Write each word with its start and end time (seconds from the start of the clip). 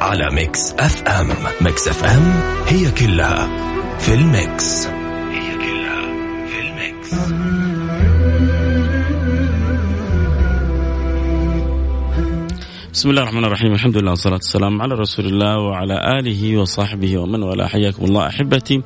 على 0.00 0.30
Mix 0.30 0.72
FM. 0.72 1.28
Mix 1.60 1.88
FM 1.88 2.40
هي 2.66 2.90
كلها 2.90 3.48
في 3.98 4.14
ال 4.14 4.28
mix. 4.28 4.86
هي 4.86 5.54
كلها 5.54 6.02
في 6.46 6.60
ال 6.60 6.71
mix. 6.71 7.14
بسم 12.92 13.10
الله 13.10 13.22
الرحمن 13.22 13.44
الرحيم. 13.44 13.72
الحمد 13.72 13.96
لله 13.96 14.10
والصلاة 14.10 14.34
والسلام 14.34 14.82
على 14.82 14.94
رسول 14.94 15.26
الله 15.26 15.58
وعلى 15.58 16.18
آله 16.18 16.58
وصحبه 16.58 17.18
ومن 17.18 17.42
والاه. 17.42 17.66
حياكم 17.66 18.04
الله 18.04 18.26
أحبتي. 18.26 18.82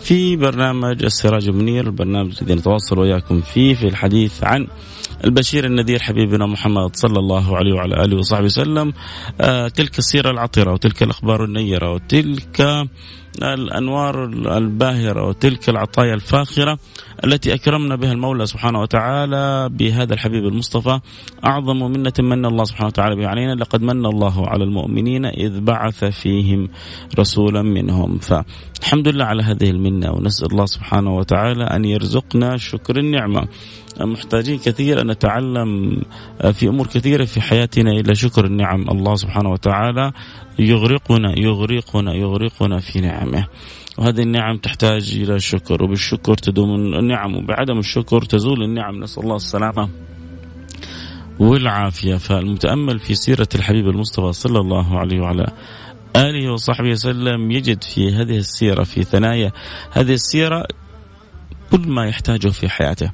في 0.00 0.36
برنامج 0.36 1.04
السراج 1.04 1.48
المنير 1.48 1.86
البرنامج 1.86 2.32
الذي 2.42 2.54
نتواصل 2.54 2.98
وياكم 2.98 3.40
فيه 3.40 3.74
في 3.74 3.88
الحديث 3.88 4.44
عن 4.44 4.66
البشير 5.24 5.64
النذير 5.64 6.02
حبيبنا 6.02 6.46
محمد 6.46 6.96
صلى 6.96 7.18
الله 7.18 7.56
عليه 7.56 7.72
وعلى 7.72 8.04
آله 8.04 8.16
وصحبه 8.16 8.44
وسلم. 8.44 8.92
آه 9.40 9.68
تلك 9.68 9.98
السيرة 9.98 10.30
العطرة 10.30 10.72
وتلك 10.72 11.02
الأخبار 11.02 11.44
النيرة 11.44 11.92
وتلك 11.92 12.88
الأنوار 13.42 14.24
الباهرة 14.56 15.28
وتلك 15.28 15.68
العطايا 15.68 16.14
الفاخرة 16.14 16.78
التي 17.24 17.54
أكرمنا 17.54 17.96
بها 17.96 18.12
المولى 18.12 18.46
سبحانه 18.46 18.80
وتعالى 18.80 19.68
بهذا 19.72 20.14
الحبيب 20.14 20.44
المصطفى. 20.44 21.00
أعظم 21.44 21.92
منة 21.92 22.12
من 22.18 22.46
الله 22.46 22.64
سبحانه 22.64 22.86
وتعالى 22.86 23.16
به 23.16 23.28
علينا. 23.28 23.54
لقد 23.54 23.82
من 23.82 24.06
الله 24.06 24.48
على 24.48 24.64
المؤمنين 24.64 25.24
إذ 25.24 25.60
بعث 25.60 26.04
فيهم 26.04 26.68
رسولا 27.18 27.62
منهم. 27.62 28.18
فالحمد 28.18 29.08
لله 29.08 29.24
على 29.24 29.42
هذه 29.42 29.70
المنة 29.70 30.12
ونسأل 30.12 30.52
الله 30.52 30.66
سبحانه 30.66 31.16
وتعالى 31.16 31.64
أن 31.64 31.84
يرزقنا 31.84 32.56
شكر 32.56 32.98
النعمة. 32.98 33.48
محتاجين 34.00 34.58
كثير 34.58 35.00
أن 35.00 35.10
نتعلم 35.10 36.02
في 36.52 36.68
أمور 36.68 36.86
كثيرة 36.86 37.24
في 37.24 37.40
حياتنا 37.40 37.90
إلى 37.90 38.14
شكر 38.14 38.44
النعم. 38.44 38.90
الله 38.90 39.14
سبحانه 39.14 39.50
وتعالى 39.50 40.12
يغرقنا 40.58 41.38
يغرقنا 41.38 42.14
يغرقنا 42.14 42.80
في 42.80 43.00
نعمه. 43.00 43.46
وهذه 43.98 44.20
النعم 44.20 44.56
تحتاج 44.56 45.14
إلى 45.22 45.40
شكر 45.40 45.82
وبالشكر 45.82 46.34
تدوم 46.34 46.74
النعم 46.74 47.36
وبعدم 47.36 47.78
الشكر 47.78 48.22
تزول 48.22 48.62
النعم. 48.62 49.00
نسأل 49.00 49.22
الله 49.22 49.36
السلامة 49.36 49.88
والعافية. 51.38 52.16
فالمتأمل 52.16 52.98
في 52.98 53.14
سيرة 53.14 53.48
الحبيب 53.54 53.88
المصطفى 53.88 54.32
صلى 54.32 54.60
الله 54.60 54.98
عليه 54.98 55.20
وعلى 55.20 55.46
آله 56.16 56.52
وصحبه 56.52 56.90
وسلم 56.90 57.50
يجد 57.50 57.84
في 57.84 58.12
هذه 58.12 58.38
السيرة 58.38 58.82
في 58.82 59.04
ثنايا. 59.04 59.52
هذه 59.90 60.12
السيرة 60.12 60.66
كل 61.70 61.88
ما 61.88 62.06
يحتاجه 62.06 62.48
في 62.48 62.68
حياته. 62.68 63.10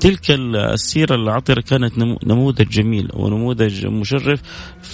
تلك 0.00 0.30
السيرة 0.30 1.14
العطرة 1.14 1.60
كانت 1.60 1.98
نموذج 2.26 2.68
جميل 2.68 3.08
ونموذج 3.14 3.86
مشرف 3.86 4.40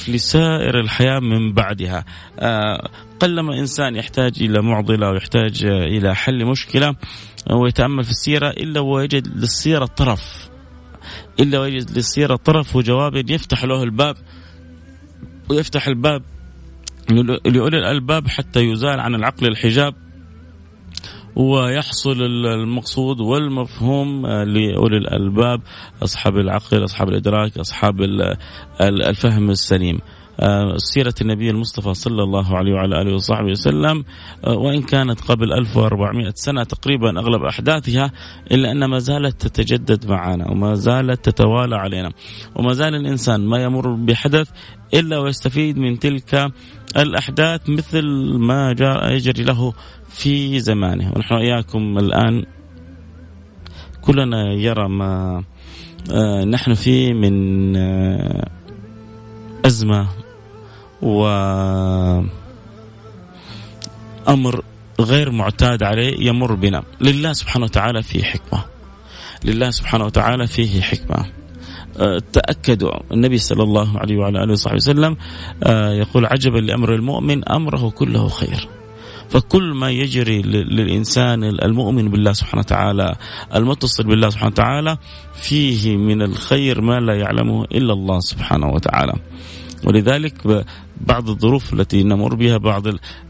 لسائر 0.09 0.81
الحياة 0.81 1.21
من 1.21 1.53
بعدها. 1.53 2.05
آه، 2.39 2.89
قلما 3.21 3.59
إنسان 3.59 3.97
يحتاج 3.97 4.43
إلى 4.43 4.63
معضلة 4.63 5.11
ويحتاج 5.11 5.65
إلى 5.65 6.15
حل 6.15 6.45
مشكلة 6.45 6.95
ويتأمل 7.51 8.05
في 8.05 8.11
السيرة 8.11 8.49
إلا 8.49 8.81
ويجد 8.81 9.27
للسيرة 9.37 9.85
طرف. 9.85 10.49
إلا 11.41 11.61
ويجد 11.61 11.91
للسيرة 11.91 12.37
طرف 12.37 12.77
وجواب 12.77 13.31
يفتح 13.31 13.65
له 13.65 13.83
الباب 13.83 14.17
ويفتح 15.49 15.87
الباب 15.87 16.23
لأولي 17.47 17.79
الألباب 17.79 18.29
حتى 18.29 18.61
يزال 18.61 19.01
عن 19.01 19.15
العقل 19.15 19.47
الحجاب. 19.47 20.10
ويحصل 21.37 22.23
المقصود 22.23 23.21
والمفهوم 23.21 24.27
آه، 24.27 24.45
لأولي 24.45 24.97
الألباب 24.97 25.61
أصحاب 26.03 26.37
العقل 26.37 26.85
أصحاب 26.85 27.09
الإدراك 27.09 27.59
أصحاب 27.59 28.01
الفهم 28.81 29.51
السليم. 29.51 29.99
سيرة 30.77 31.15
النبي 31.21 31.51
المصطفى 31.51 31.95
صلى 31.95 32.23
الله 32.23 32.57
عليه 32.57 32.73
وعلى 32.73 33.03
آله 33.03 33.15
وصحبه 33.15 33.51
وسلم 33.51 34.05
آه، 34.45 34.57
وإن 34.57 34.83
كانت 34.83 35.21
قبل 35.21 35.53
1400 35.53 36.33
سنة 36.35 36.65
تقريبا 36.65 37.19
أغلب 37.19 37.45
أحداثها 37.45 38.13
إلا 38.51 38.73
أن 38.73 38.85
ما 38.85 38.99
زالت 38.99 39.47
تتجدد 39.47 40.07
معنا 40.11 40.51
وما 40.51 40.75
زالت 40.75 41.25
تتوالى 41.25 41.77
علينا. 41.77 42.13
وما 42.55 42.73
زال 42.73 42.95
الإنسان 42.95 43.41
ما 43.41 43.63
يمر 43.63 43.95
بحدث 43.95 44.51
إلا 44.95 45.19
ويستفيد 45.19 45.79
من 45.79 45.99
تلك 45.99 46.53
الأحداث 46.97 47.69
مثل 47.69 48.05
ما 48.39 48.73
جاء 48.73 49.13
يجري 49.13 49.45
له 49.45 49.73
في 50.09 50.61
زمانه. 50.61 51.13
ونحن 51.17 51.35
إياكم 51.35 51.99
الآن 51.99 52.45
كلنا 54.01 54.53
يرى 54.53 54.89
ما 54.89 55.45
آه، 56.13 56.45
نحن 56.45 56.75
فيه 56.75 57.13
من 57.13 57.77
أزمة 59.65 60.20
و 61.03 61.27
أمر 64.29 64.63
غير 65.01 65.31
معتاد 65.31 65.83
عليه 65.83 66.27
يمر 66.29 66.55
بنا. 66.55 66.83
لله 67.01 67.33
سبحانه 67.33 67.65
وتعالى 67.65 68.03
فيه 68.03 68.23
حكمة. 68.23 68.65
لله 69.45 69.71
سبحانه 69.71 70.05
وتعالى 70.05 70.47
فيه 70.47 70.81
حكمة. 70.81 71.27
أه، 71.99 72.23
تأكدوا. 72.33 73.13
النبي 73.13 73.39
صلى 73.39 73.63
الله 73.63 73.99
عليه 73.99 74.17
وعلى 74.17 74.45
آله 74.45 74.53
وصحبه 74.53 74.77
وسلم 74.77 75.17
أه، 75.63 75.93
يقول 75.93 76.27
عجبا 76.27 76.59
لأمر 76.59 76.95
المؤمن 76.95 77.49
أمره 77.49 77.91
كله 77.91 78.29
خير. 78.29 78.69
فكل 79.29 79.75
ما 79.75 79.91
يجري 79.91 80.43
للإنسان 80.43 81.45
المؤمن 81.45 82.11
بالله 82.11 82.33
سبحانه 82.33 82.61
وتعالى 82.61 83.17
المتصل 83.55 84.05
بالله 84.05 84.31
سبحانه 84.31 84.53
وتعالى 84.53 84.99
فيه 85.35 85.97
من 85.97 86.23
الخير 86.23 86.81
ما 86.81 87.01
لا 87.01 87.15
يعلمه 87.15 87.65
إلا 87.65 87.93
الله 87.93 88.21
سبحانه 88.21 88.67
وتعالى. 88.67 89.13
ولذلك 89.85 90.65
بعض 91.01 91.29
الظروف 91.29 91.73
التي 91.73 92.03
نمر 92.03 92.35
بها 92.35 92.57
بعض 92.57 92.83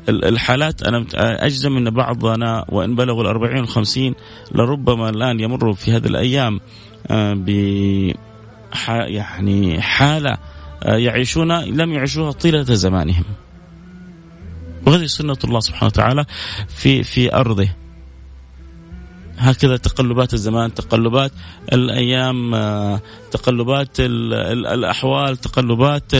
الحالات. 0.09 0.83
أنا 0.83 1.07
أجزم 1.15 1.77
أن 1.77 1.91
بعضنا 1.91 2.65
وإن 2.69 2.95
بلغوا 2.95 3.23
الأربعين 3.23 3.59
والخمسين 3.61 4.15
لربما 4.53 5.09
الآن 5.09 5.41
يمر 5.41 5.75
في 5.75 5.93
هذه 5.93 6.07
الأيام 6.07 6.61
آه، 7.11 7.35
ب 7.35 7.49
يعني 8.89 9.81
حالة 9.81 10.39
آه، 10.83 10.97
يعيشون 10.97 11.53
لم 11.53 11.93
يعيشوها 11.93 12.33
طيلة 12.33 12.63
زمانهم. 12.63 13.25
وهذه 14.87 15.07
سنة 15.07 15.37
الله 15.45 15.61
سبحانه 15.61 15.87
وتعالى 15.87 16.25
في 16.69 17.03
في 17.03 17.35
أرضه. 17.35 17.69
هكذا 19.39 19.77
تقلبات 19.77 20.35
الزمان 20.35 20.75
تقلبات 20.75 21.33
الأيام 21.73 22.55
آه، 22.55 23.01
تقلبات 23.31 24.01
الأحوال 24.01 25.37
تقلبات 25.37 26.15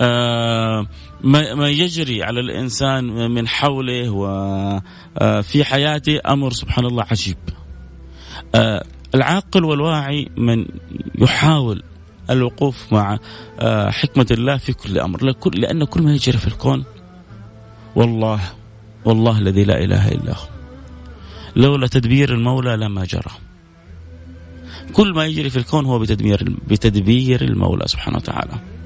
ما 0.00 1.68
يجري 1.68 2.22
على 2.22 2.40
الإنسان 2.40 3.30
من 3.30 3.48
حوله 3.48 4.10
وفي 4.10 5.60
آه، 5.60 5.62
حياته 5.62 6.20
أمر 6.26 6.52
سبحان 6.52 6.84
الله 6.86 7.04
عجيب. 7.10 7.36
العاقل 9.14 9.64
والواعي 9.64 10.28
من 10.36 10.66
يحاول 11.18 11.82
الوقوف 12.30 12.92
مع 12.92 13.18
حكمة 13.88 14.26
الله 14.30 14.56
في 14.56 14.72
كل 14.72 14.98
أمر. 14.98 15.34
لأن 15.54 15.84
كل 15.84 16.02
ما 16.02 16.14
يجري 16.14 16.38
في 16.38 16.46
الكون 16.46 16.84
والله 17.96 18.40
والله 19.04 19.38
الذي 19.38 19.64
لا 19.64 19.84
إله 19.84 20.08
إلا 20.08 20.32
هو. 20.32 20.48
لولا 21.56 21.86
تدبير 21.86 22.34
المولى 22.34 22.76
لما 22.76 23.04
جرى. 23.04 23.32
كل 24.92 25.14
ما 25.14 25.26
يجري 25.26 25.50
في 25.50 25.56
الكون 25.56 25.84
هو 25.84 25.98
بتدبير 25.98 26.56
بتدبير 26.68 27.42
المولى 27.42 27.88
سبحانه 27.88 28.16
وتعالى. 28.16 28.77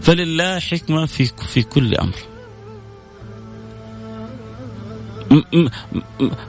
فلله 0.00 0.58
حكمة 0.58 1.06
في 1.06 1.26
في 1.26 1.62
كل 1.62 1.94
أمر. 1.94 2.14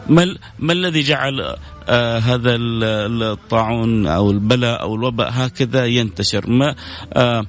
ما, 0.10 0.36
ما 0.60 0.74
الذي 0.74 1.02
جعل 1.02 1.56
آه 1.88 2.20
هذا 2.20 2.56
الطاعون 2.56 4.08
أو 4.08 4.31
البلاء 4.31 4.81
أو 4.81 4.96
الوباء 4.96 5.30
هكذا 5.31 5.86
ينتشر؟ 5.86 6.50
ما 6.50 6.75
آه 7.14 7.46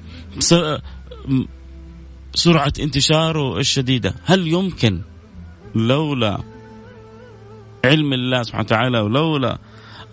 سرعة 2.35 2.73
انتشاره 2.79 3.59
الشديدة. 3.59 4.15
هل 4.25 4.47
يمكن؟ 4.47 5.01
لولا 5.75 6.39
علم 7.85 8.13
الله 8.13 8.43
سبحانه 8.43 8.65
وتعالى 8.65 8.99
ولولا 8.99 9.57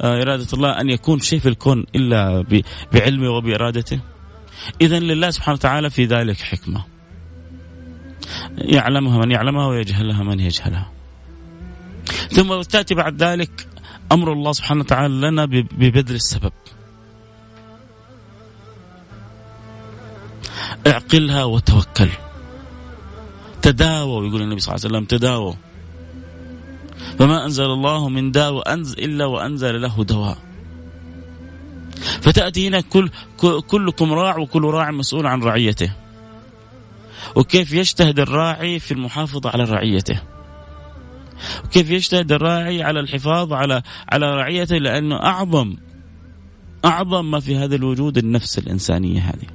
آه، 0.01 0.23
إرادة 0.23 0.47
الله 0.53 0.81
أن 0.81 0.91
يكون 0.91 1.21
شيء 1.21 1.39
في 1.39 1.49
الكون 1.49 1.85
إلا 1.95 2.45
بعلمه 2.93 3.31
وبإرادته؟ 3.31 4.01
إذا 4.81 4.99
لله 4.99 5.31
سبحانه 5.31 5.55
وتعالى 5.55 5.91
في 5.91 6.05
ذلك 6.05 6.41
حكمة. 6.41 6.85
يعلمها 8.59 9.19
من 9.19 9.31
يعلمها 9.31 9.67
ويجهلها 9.67 10.23
من 10.23 10.41
يجهلها. 10.41 10.91
ثم 12.31 12.63
تأتي 12.63 12.95
بعد 12.95 13.23
ذلك 13.23 13.69
أمر 14.13 14.33
الله 14.33 14.53
سبحانه 14.53 14.81
وتعالى 14.81 15.15
لنا 15.15 15.45
ببذل 15.45 16.15
السبب. 16.15 16.53
اعقلها 20.87 21.45
وتوكل. 21.45 22.09
تداووا 23.63 24.27
يقول 24.27 24.43
النبي 24.43 24.61
صلى 24.61 24.75
الله 24.75 24.85
عليه 24.85 24.97
وسلم 24.97 25.05
تداووا. 25.05 25.55
فما 27.19 27.45
أنزل 27.45 27.65
الله 27.65 28.09
من 28.09 28.33
داء 28.33 28.53
وأنزل 28.53 28.99
إلا 28.99 29.27
وأنزل 29.27 29.83
له 29.83 30.05
دواء. 30.05 30.39
فتأتي 32.03 32.69
هنا 32.69 32.81
كل 32.81 33.11
كلكم 33.67 34.13
راع 34.13 34.39
وكل 34.39 34.65
راع 34.65 34.91
مسؤول 34.91 35.27
عن 35.27 35.43
رعيته. 35.43 35.93
وكيف 37.37 37.73
يجتهد 37.73 38.21
الراعي 38.21 38.79
في 38.79 38.95
المحافظة 38.95 39.51
على 39.51 39.65
رعيته. 39.65 40.21
وكيف 41.65 41.91
يجتهد 41.91 42.33
الراعي 42.33 42.83
على 42.83 43.01
الحفاظ 43.01 43.53
على 43.53 43.83
على 44.09 44.35
رعيته 44.35 44.77
لأنه 44.77 45.17
أعظم 45.17 45.77
أعظم 46.85 47.31
ما 47.31 47.41
في 47.41 47.57
هذا 47.57 47.75
الوجود 47.75 48.19
النفس 48.19 48.59
الإنسانية 48.59 49.21
هذه. 49.21 49.49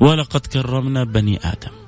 ولقد 0.00 0.46
كرمنا 0.46 1.04
بني 1.04 1.38
آدم. 1.44 1.83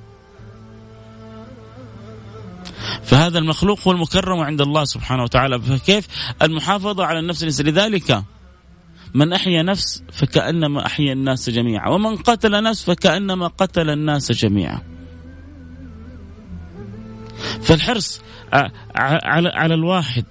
فهذا 3.02 3.38
المخلوق 3.38 3.80
هو 3.80 3.92
المكرم 3.92 4.40
عند 4.40 4.60
الله 4.60 4.84
سبحانه 4.84 5.22
وتعالى. 5.22 5.60
فكيف 5.60 6.08
المحافظة 6.42 7.04
على 7.04 7.18
النفس 7.18 7.42
الإنسانية 7.42 7.70
لذلك 7.70 8.22
من 9.14 9.32
أحيا 9.32 9.62
نفس 9.62 10.02
فكأنما 10.12 10.86
أحيا 10.86 11.12
الناس 11.12 11.50
جميعا 11.50 11.88
ومن 11.88 12.16
قتل 12.16 12.62
نفس 12.62 12.82
فكأنما 12.82 13.46
قتل 13.46 13.90
الناس 13.90 14.32
جميعا. 14.32 14.82
فالحرص 17.62 18.20
على 18.94 19.48
على 19.48 19.74
الواحد 19.74 20.24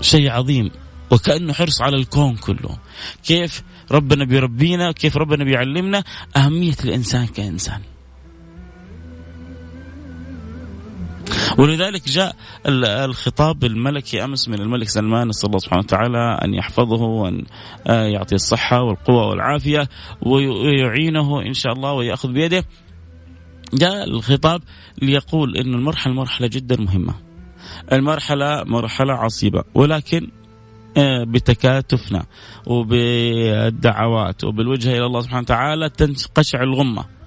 شيء 0.00 0.30
عظيم 0.30 0.70
وكأنه 1.10 1.52
حرص 1.52 1.82
على 1.82 1.96
الكون 1.96 2.36
كله. 2.36 2.78
كيف 3.24 3.62
ربنا 3.90 4.24
بيربينا 4.24 4.92
كيف 4.92 5.16
ربنا 5.16 5.44
بيعلمنا 5.44 6.04
أهمية 6.36 6.76
الإنسان 6.84 7.26
كإنسان. 7.26 7.80
ولذلك 11.58 12.08
جاء 12.08 12.36
الخطاب 13.04 13.64
الملكي 13.64 14.24
أمس 14.24 14.48
من 14.48 14.60
الملك 14.60 14.88
سلمان 14.88 15.28
نسأل 15.28 15.46
الله 15.46 15.58
سبحانه 15.58 15.82
وتعالى 15.82 16.38
أن 16.44 16.54
يحفظه 16.54 17.02
وأن 17.02 17.44
آه، 17.86 18.04
يعطيه 18.04 18.36
الصحة 18.36 18.82
والقوة 18.82 19.28
والعافية 19.28 19.88
ويعينه 20.22 21.42
إن 21.42 21.54
شاء 21.54 21.72
الله 21.72 21.92
ويأخذ 21.92 22.32
بيده. 22.32 22.64
جاء 23.74 24.04
الخطاب 24.04 24.62
ليقول 25.02 25.56
إن 25.56 25.74
المرحلة 25.74 26.14
مرحلة 26.14 26.46
جدا 26.46 26.80
مهمة. 26.80 27.14
المرحلة 27.92 28.64
مرحلة 28.64 29.12
عصيبة. 29.12 29.64
ولكن 29.74 30.28
آه، 30.96 31.24
بتكاتفنا 31.24 32.26
وبالدعوات 32.66 34.44
وبالوجهه 34.44 34.92
إلى 34.92 35.06
الله 35.06 35.20
سبحانه 35.20 35.40
وتعالى 35.40 35.88
تنقشع 35.88 36.62
الغمة. 36.62 37.19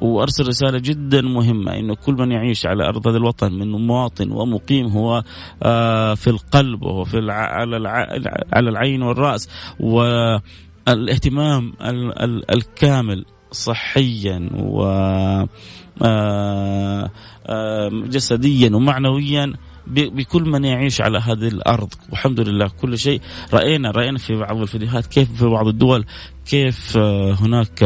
وأرسل 0.00 0.48
رسالة 0.48 0.78
جدا 0.78 1.20
مهمة 1.20 1.78
إنه 1.78 1.94
كل 1.94 2.14
من 2.14 2.32
يعيش 2.32 2.66
على 2.66 2.88
أرض 2.88 3.08
هذا 3.08 3.16
الوطن 3.16 3.52
من 3.52 3.70
مواطن 3.70 4.30
ومقيم 4.30 4.86
هو 4.86 5.22
آه، 5.62 6.14
في 6.14 6.30
القلب 6.30 6.82
وهو 6.82 7.04
في 7.04 7.30
على 7.30 7.88
على 8.52 8.70
العين 8.70 9.02
والرأس. 9.02 9.48
والاهتمام 9.80 11.72
الكامل 12.50 13.24
صحيا 13.52 14.50
و 14.54 14.82
آه، 16.02 17.10
آه، 17.46 17.88
جسديا 17.88 18.76
ومعنويا 18.76 19.52
بكل 19.86 20.42
من 20.42 20.64
يعيش 20.64 21.00
على 21.00 21.18
هذه 21.18 21.48
الأرض. 21.48 21.94
والحمد 22.10 22.40
لله 22.40 22.68
كل 22.68 22.98
شيء. 22.98 23.20
رأينا 23.52 23.90
رأينا 23.90 24.18
في 24.18 24.36
بعض 24.36 24.60
الفيديوهات 24.60 25.06
كيف 25.06 25.32
في 25.32 25.46
بعض 25.46 25.68
الدول 25.68 26.04
كيف 26.46 26.96
هناك 27.40 27.84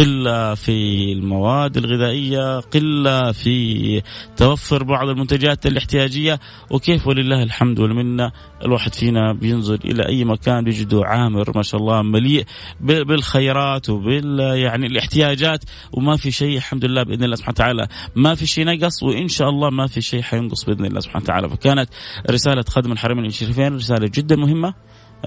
قلة 0.00 0.54
في 0.54 1.12
المواد 1.12 1.76
الغذائية، 1.76 2.60
قلة 2.60 3.32
في 3.32 4.02
توفر 4.36 4.82
بعض 4.82 5.08
المنتجات 5.08 5.66
الاحتياجية. 5.66 6.40
وكيف 6.70 7.06
ولله 7.06 7.42
الحمد 7.42 7.80
والمنة 7.80 8.32
الواحد 8.64 8.94
فينا 8.94 9.32
بينزل 9.32 9.78
إلى 9.84 10.08
أي 10.08 10.24
مكان 10.24 10.64
بيجده 10.64 11.04
عامر 11.04 11.52
ما 11.56 11.62
شاء 11.62 11.80
الله 11.80 12.02
مليء 12.02 12.44
بالخيرات 12.80 13.90
وبال 13.90 14.40
يعني 14.40 14.86
الاحتياجات. 14.86 15.64
وما 15.92 16.16
في 16.16 16.30
شيء 16.30 16.56
الحمد 16.56 16.84
لله 16.84 17.02
بإذن 17.02 17.24
الله 17.24 17.36
سبحانه 17.36 17.54
وتعالى 17.54 17.88
ما 18.16 18.34
في 18.34 18.46
شيء 18.46 18.64
نقص. 18.64 19.02
وإن 19.02 19.28
شاء 19.28 19.48
الله 19.48 19.70
ما 19.70 19.86
في 19.86 20.00
شيء 20.00 20.22
حينقص 20.22 20.64
بإذن 20.64 20.84
الله 20.84 21.00
سبحانه 21.00 21.24
وتعالى. 21.24 21.48
فكانت 21.48 21.88
رسالة 22.30 22.64
خدم 22.68 22.92
الحرمين 22.92 23.24
الشريفين 23.24 23.74
رسالة 23.74 24.10
جدا 24.14 24.36
مهمة. 24.36 24.74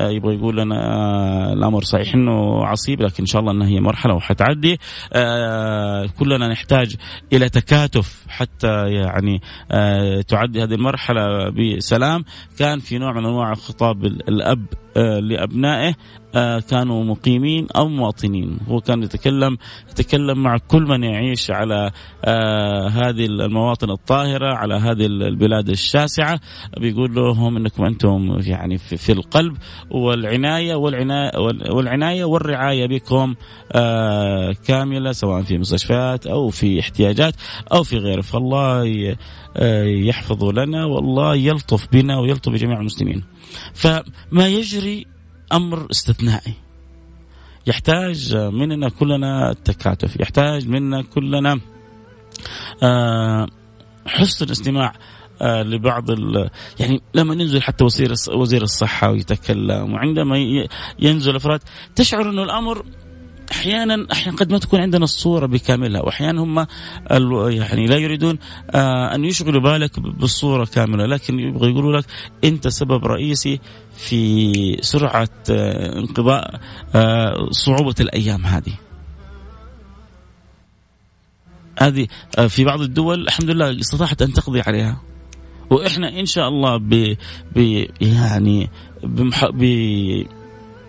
يبغى 0.02 0.36
يقول 0.36 0.58
لنا 0.58 0.76
آه، 0.76 1.54
الأمر 1.54 1.84
صحيح 1.84 2.14
إنه 2.14 2.66
عصيب 2.66 3.02
لكن 3.02 3.16
إن 3.20 3.26
شاء 3.26 3.42
الله 3.42 3.52
إنها 3.52 3.68
هي 3.68 3.80
مرحلة 3.80 4.14
وحتعدي. 4.14 4.80
آه، 5.14 6.06
كلنا 6.20 6.48
نحتاج 6.48 6.96
إلى 7.34 7.50
تكاتف 7.50 8.26
حتى 8.28 8.88
يعني 8.88 9.42
تعدي 10.28 10.64
هذه 10.64 10.74
المرحلة 10.74 11.50
بسلام. 11.50 12.26
كان 12.60 12.80
في 12.80 12.98
نوع 12.98 13.12
من 13.12 13.26
أنواع 13.26 13.54
خطاب 13.54 14.06
الأب 14.06 14.66
لأبنائه 14.96 15.96
آه، 16.36 16.60
كانوا 16.60 17.04
مقيمين 17.04 17.68
أو 17.76 17.88
مواطنين. 17.88 18.58
هو 18.68 18.82
كان 18.82 19.04
يتكلم 19.04 19.58
يتكلم 19.92 20.44
مع 20.44 20.58
كل 20.58 20.82
من 20.84 21.04
يعيش 21.04 21.52
على 21.52 21.92
آه، 22.26 22.88
هذه 22.88 23.26
المواطن 23.26 23.90
الطاهرة 23.90 24.54
على 24.54 24.76
هذه 24.76 25.06
البلاد 25.06 25.70
الشاسعة. 25.70 26.40
بيقول 26.78 27.16
لهم 27.16 27.58
إنكم 27.58 27.86
أنتم 27.86 28.40
يعني 28.46 28.78
في 28.78 29.12
القلب 29.12 29.58
والعناية 29.92 30.76
والعناية 30.76 31.32
والعناية 31.72 32.24
والرعاية 32.24 32.88
بكم 32.88 33.36
آه، 33.72 34.56
كاملة 34.68 35.12
سواء 35.12 35.42
في 35.42 35.58
مستشفيات 35.58 36.28
أو 36.28 36.50
في 36.50 36.80
احتياجات 36.80 37.34
أو 37.74 37.84
في 37.84 37.98
غيره 37.98 38.22
فالله 38.22 39.16
يحفظ 39.86 40.44
لنا 40.44 40.86
والله 40.86 41.36
يلطف 41.36 41.88
بنا 41.92 42.20
ويلطف 42.20 42.52
بجميع 42.52 42.80
المسلمين. 42.80 43.33
فما 43.74 44.48
يجري 44.48 45.06
أمر 45.54 45.88
استثنائي. 45.92 46.54
يحتاج 47.68 48.36
مننا 48.36 48.90
كلنا 48.90 49.52
التكاتف 49.52 50.20
يحتاج 50.20 50.68
منا 50.68 51.02
كلنا 51.02 51.60
آه، 52.84 53.48
حسن 54.06 54.46
الاستماع 54.46 54.94
آه، 55.42 55.64
لبعض 55.64 56.10
يعني 56.80 57.02
لما 57.14 57.34
ينزل 57.34 57.62
حتى 57.62 57.84
وزير 57.84 58.14
وزير 58.30 58.62
الصحة 58.62 59.12
ويتكلم 59.12 59.94
وعندما 59.94 60.68
ينزل 61.00 61.36
أفراد 61.36 61.60
تشعر 61.96 62.30
إنه 62.30 62.44
الأمر 62.44 62.86
أحيانا 63.54 64.08
أحيانا 64.12 64.38
قد 64.38 64.52
ما 64.52 64.58
تكون 64.58 64.80
عندنا 64.80 65.04
الصورة 65.04 65.46
بكاملها 65.46 66.02
وأحيانا 66.02 66.42
هم 66.42 66.68
يعني 67.50 67.86
لا 67.86 67.98
يريدون 67.98 68.40
آه، 68.72 69.16
أن 69.16 69.26
يشغلوا 69.26 69.62
بالك 69.62 70.00
بالصورة 70.00 70.66
كاملة 70.66 71.06
لكن 71.06 71.40
يبغى 71.40 71.70
يقولوا 71.70 71.98
لك 71.98 72.06
أنت 72.44 72.68
سبب 72.68 73.06
رئيسي 73.06 73.60
في 73.98 74.78
سرعة 74.82 75.30
آه، 75.52 76.00
انقضاء 76.00 76.60
آه، 76.96 77.48
صعوبة 77.52 77.96
الأيام 78.00 78.46
هذه. 78.46 78.74
هذه 81.80 82.08
في 82.48 82.64
بعض 82.64 82.82
الدول 82.82 83.22
الحمد 83.22 83.50
لله 83.50 83.80
استطاعت 83.80 84.22
أن 84.22 84.34
تقضي 84.34 84.62
عليها. 84.62 85.02
وإحنا 85.70 86.20
إن 86.20 86.26
شاء 86.26 86.48
الله 86.48 86.78
ب, 86.78 87.16
ب 87.56 87.86
يعني 88.02 88.70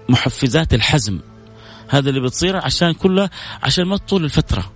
بمحفزات 0.09 0.75
الحزم. 0.75 1.19
هذا 1.89 2.09
اللي 2.09 2.21
بتصير 2.21 2.57
عشان 2.57 2.93
كلها 2.93 3.31
عشان 3.63 3.85
ما 3.85 3.97
تطول 3.97 4.25
الفترة. 4.25 4.73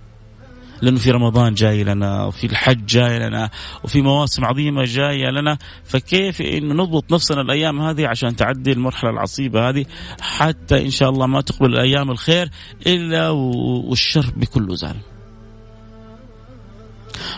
لأنه 0.81 0.99
في 0.99 1.11
رمضان 1.11 1.53
جاي 1.53 1.83
لنا 1.83 2.25
وفي 2.25 2.47
الحج 2.47 2.85
جاي 2.85 3.19
لنا 3.19 3.49
وفي 3.83 4.01
مواسم 4.01 4.45
عظيمة 4.45 4.83
جاية 4.83 5.29
لنا. 5.29 5.57
فكيف 5.83 6.41
انه 6.41 6.73
نضبط 6.73 7.13
نفسنا 7.13 7.41
الأيام 7.41 7.81
هذه 7.81 8.07
عشان 8.07 8.35
تعدي 8.35 8.71
المرحلة 8.71 9.09
العصيبة 9.09 9.69
هذه؟ 9.69 9.85
حتى 10.21 10.81
إن 10.85 10.89
شاء 10.89 11.09
الله 11.09 11.27
ما 11.27 11.41
تقبل 11.41 11.73
الأيام 11.73 12.11
الخير 12.11 12.49
إلا 12.87 13.29
والشر 13.29 14.25
بكل 14.35 14.77
زال. 14.77 14.95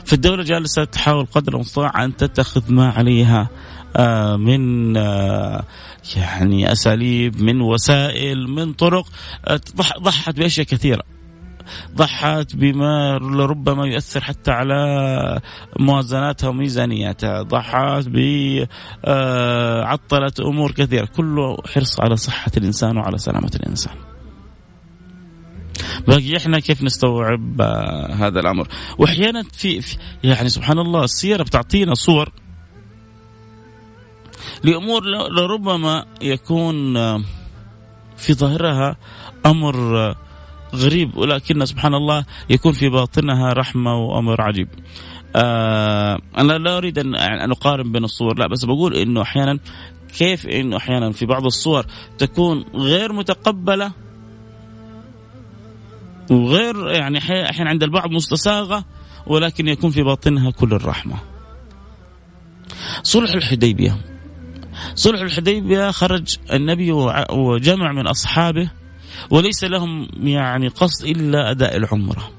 فالدولة 0.06 0.44
جالسة 0.44 0.84
تحاول 0.84 1.26
قدر 1.26 1.56
المستطاع 1.56 2.04
أن 2.04 2.18
تتخذ 2.18 2.74
ما 2.74 2.90
عليها. 2.90 3.50
من 4.38 4.98
آه، 4.98 5.64
يعني 6.16 6.72
أساليب 6.72 7.42
من 7.42 7.62
وسائل 7.62 8.48
من 8.48 8.74
طرق 8.74 9.08
آه، 9.48 9.62
ضحت 10.02 10.36
بأشياء 10.36 10.68
كثيرة. 10.68 11.04
ضحت 11.96 12.56
بما 12.56 13.20
لربما 13.22 13.86
يؤثر 13.88 14.22
حتى 14.22 14.52
على 14.52 15.40
موازناتها 15.80 16.50
وميزانياتها. 16.50 17.42
ضحت 17.42 18.08
ب 18.08 18.18
عطلت 19.84 20.40
أمور 20.40 20.72
كثيرة. 20.72 21.06
كله 21.06 21.58
حرص 21.74 22.00
على 22.00 22.18
صحة 22.18 22.52
الإنسان 22.58 22.98
وعلى 22.98 23.18
سلامة 23.18 23.52
الإنسان. 23.56 23.94
باقي 26.08 26.38
إحنا 26.38 26.60
كيف 26.60 26.84
نستوعب 26.84 27.62
آه، 27.62 28.14
هذا 28.14 28.40
الأمر؟ 28.40 28.68
وأحيانا 28.98 29.44
في 29.44 29.82
يعني 30.24 30.50
سبحان 30.50 30.80
الله 30.80 31.04
السيره 31.04 31.44
بتعطينا 31.44 31.94
صور 31.94 32.32
لأمور 34.64 35.04
لربما 35.30 36.06
يكون 36.22 36.94
في 38.18 38.34
ظاهرها 38.34 38.96
أمر 39.46 39.98
آه، 39.98 40.16
غريب 40.76 41.18
ولكن 41.18 41.66
سبحان 41.66 41.94
الله 41.94 42.26
يكون 42.50 42.72
في 42.72 42.90
باطنها 42.90 43.54
رحمة 43.54 43.96
وأمر 43.96 44.42
عجيب. 44.42 44.68
آه 45.36 46.20
أنا 46.38 46.54
لا 46.54 46.78
أريد 46.78 47.00
ان 47.00 47.16
أن 47.16 47.52
أقارن 47.52 47.92
بين 47.92 48.04
الصور 48.04 48.40
لا 48.40 48.48
بس 48.48 48.66
بقول 48.66 48.96
إنه 48.96 49.22
أحيانا 49.22 49.60
كيف 50.18 50.48
إنه 50.48 50.78
أحيانا 50.78 51.12
في 51.12 51.26
بعض 51.26 51.46
الصور 51.46 51.86
تكون 52.18 52.66
غير 52.74 53.14
متقبلة 53.14 53.92
وغير 56.32 56.92
يعني 56.92 57.18
أحيانا 57.18 57.70
عند 57.70 57.84
البعض 57.84 58.12
مستساغه 58.12 58.86
ولكن 59.28 59.68
يكون 59.68 59.90
في 59.90 60.04
باطنها 60.04 60.52
كل 60.52 60.74
الرحمة. 60.74 61.16
صلح 63.04 63.34
الحديبية 63.34 64.11
صلح 64.96 65.22
الحديبية 65.22 65.92
خرج 65.92 66.38
النبي 66.54 66.92
وجمع 67.32 67.92
من 67.92 68.08
أصحابه 68.08 68.72
وليس 69.30 69.64
لهم 69.64 70.08
يعني 70.24 70.68
قصد 70.68 71.06
إلا 71.06 71.52
أداء 71.52 71.78
العمرة 71.78 72.32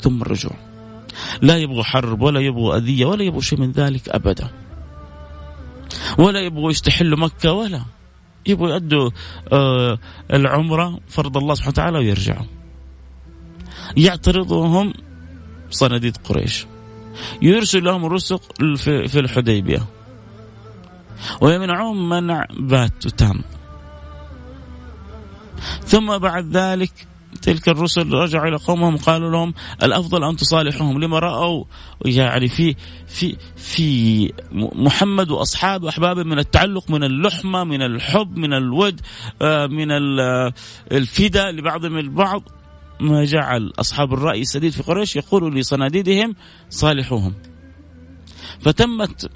ثم 0.00 0.22
الرجوع. 0.22 0.52
لا 1.42 1.56
يبغوا 1.56 1.82
حرب 1.82 2.22
ولا 2.22 2.40
يبغوا 2.40 2.76
أذية 2.76 3.04
ولا 3.04 3.22
يبغوا 3.22 3.40
شيء 3.40 3.60
من 3.60 3.70
ذلك 3.72 4.08
أبدا. 4.08 4.50
ولا 6.18 6.40
يبغوا 6.40 6.70
يستحلوا 6.70 7.18
مكة 7.18 7.52
ولا 7.52 7.82
يبغوا 8.46 8.68
يؤدوا 8.68 9.10
آه 9.52 9.98
العمرة 10.32 11.00
فرض 11.08 11.36
الله 11.36 11.54
سبحانه 11.54 11.72
وتعالى 11.72 11.98
ويرجعوا. 11.98 12.46
يعترضهم 13.96 14.92
صناديد 15.70 16.16
قريش 16.16 16.66
يرسل 17.42 17.84
لهم 17.84 18.06
الرسق 18.06 18.42
في 18.74 19.20
الحديبية 19.20 19.86
ويمنعون 21.40 22.08
منع 22.08 22.46
بات 22.50 23.06
وتام 23.06 23.40
ثم 25.84 26.18
بعد 26.18 26.56
ذلك 26.56 26.92
تلك 27.42 27.68
الرسل 27.68 28.12
رجعوا 28.12 28.48
إلى 28.48 28.56
قومهم 28.56 28.96
قالوا 28.96 29.30
لهم 29.30 29.54
الأفضل 29.82 30.24
أن 30.24 30.36
تصالحهم 30.36 31.00
لما 31.00 31.18
رأوا 31.18 31.64
يعني 32.04 32.48
في 32.48 32.76
في 33.06 33.36
في 33.56 34.32
محمد 34.74 35.30
وأصحابه 35.30 35.86
واحبابه 35.86 36.22
من 36.22 36.38
التعلق 36.38 36.90
من 36.90 37.04
اللحمة 37.04 37.64
من 37.64 37.82
الحب 37.82 38.36
من 38.36 38.52
الود 38.52 39.00
آه، 39.42 39.66
من 39.66 39.86
الفداء 40.92 41.50
لبعضهم 41.50 41.98
البعض 41.98 42.42
ما 43.00 43.24
جعل 43.24 43.72
أصحاب 43.78 44.12
الرأي 44.12 44.40
السديد 44.40 44.72
في 44.72 44.82
قريش 44.82 45.16
يقولوا 45.16 45.50
لصناديدهم 45.50 46.34
صالحوهم. 46.70 47.34
فتمت 48.60 49.30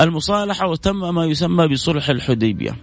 المصالحة 0.00 0.66
وتم 0.66 1.14
ما 1.14 1.24
يسمى 1.24 1.68
بصلح 1.68 2.08
الحديبية. 2.08 2.76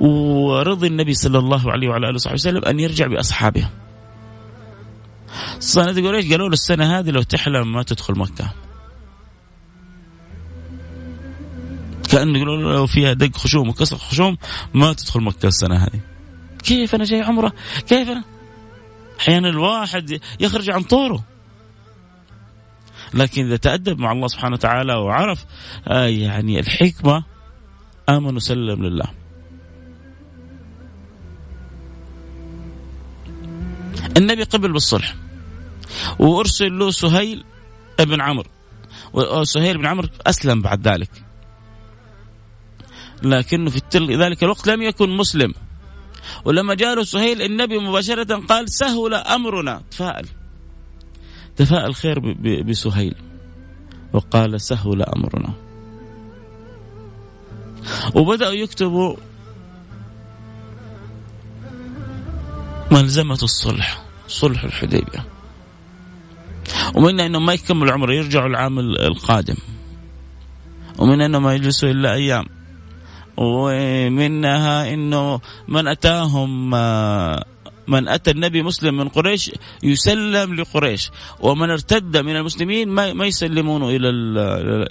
ورضي 0.00 0.86
النبي 0.86 1.14
صلى 1.14 1.38
الله 1.38 1.72
عليه 1.72 1.88
وعلى 1.88 2.06
آله 2.06 2.14
وصحبه 2.14 2.34
وسلم 2.34 2.64
أن 2.64 2.80
يرجع 2.80 3.06
بأصحابه. 3.06 3.68
صناديد 5.60 6.06
قريش 6.06 6.30
قالوا 6.30 6.48
له 6.48 6.52
السنة 6.52 6.98
هذه 6.98 7.10
لو 7.10 7.22
تحلم 7.22 7.72
ما 7.72 7.82
تدخل 7.82 8.18
مكة. 8.18 8.52
كأنه 12.10 12.38
يقولوا 12.38 12.72
لو 12.72 12.86
فيها 12.86 13.12
دق 13.12 13.36
خشوم 13.36 13.68
وكسر 13.68 13.96
خشوم 13.96 14.36
ما 14.74 14.92
تدخل 14.92 15.20
مكة 15.20 15.46
السنة 15.46 15.76
هذه. 15.76 16.00
كيف 16.64 16.94
أنا 16.94 17.04
جاي 17.04 17.22
عمرة؟ 17.22 17.52
كيف 17.86 18.08
أنا؟ 18.08 18.24
أحيانا 19.20 19.48
الواحد 19.48 20.20
يخرج 20.40 20.70
عن 20.70 20.82
طوره. 20.82 21.24
لكن 23.14 23.46
إذا 23.46 23.56
تأدب 23.56 23.98
مع 23.98 24.12
الله 24.12 24.28
سبحانه 24.28 24.54
وتعالى 24.54 24.94
وعرف 24.94 25.44
آه 25.88 26.06
يعني 26.06 26.60
الحكمة 26.60 27.24
آمن 28.08 28.36
وسلم 28.36 28.84
لله. 28.84 29.06
النبي 34.16 34.42
قبل 34.42 34.72
بالصلح. 34.72 35.14
وأرسل 36.18 36.78
له 36.78 36.90
سهيل 36.90 37.44
بن 37.98 38.20
عمرو. 38.20 38.50
وسهيل 39.12 39.78
بن 39.78 39.86
عمرو 39.86 40.08
أسلم 40.26 40.62
بعد 40.62 40.88
ذلك. 40.88 41.10
لكنه 43.22 43.70
في 43.70 43.80
ذلك 43.96 44.44
الوقت 44.44 44.66
لم 44.66 44.82
يكن 44.82 45.10
مسلم. 45.10 45.54
ولما 46.44 46.74
جاء 46.74 46.94
له 46.94 47.04
سهيل 47.04 47.42
النبي 47.42 47.78
مباشرة 47.78 48.36
قال 48.36 48.70
سهل 48.72 49.14
أمرنا. 49.14 49.82
تفائل 49.90 50.26
تفاءل 51.58 51.94
خير 51.94 52.20
بسهيل. 52.62 53.14
وقال 54.12 54.60
سهل 54.60 55.02
أمرنا. 55.02 55.52
وبدأوا 58.14 58.52
يكتبوا 58.52 59.16
ملزمة 62.90 63.38
الصلح 63.42 64.02
صلح 64.28 64.64
الحديبية. 64.64 65.24
ومنها 66.94 67.26
انهم 67.26 67.46
ما 67.46 67.52
يكملوا 67.52 67.92
عمره 67.92 68.12
يرجعوا 68.12 68.48
العام 68.48 68.78
القادم. 68.78 69.56
ومن 70.98 71.20
انهم 71.20 71.42
ما 71.42 71.54
يجلسوا 71.54 71.90
إلا 71.90 72.14
أيام. 72.14 72.46
ومنها 73.36 74.94
إنه 74.94 75.40
من 75.68 75.88
أتاهم 75.88 76.70
من 77.88 78.08
أتى 78.08 78.30
النبي 78.30 78.62
مسلم 78.62 78.96
من 78.96 79.08
قريش 79.08 79.50
يسلم 79.82 80.54
لقريش. 80.54 81.10
ومن 81.40 81.70
ارتد 81.70 82.16
من 82.16 82.36
المسلمين 82.36 82.88
ما 82.88 83.12
ما 83.12 83.26
يسلمونه 83.26 83.88
إلى 83.88 84.08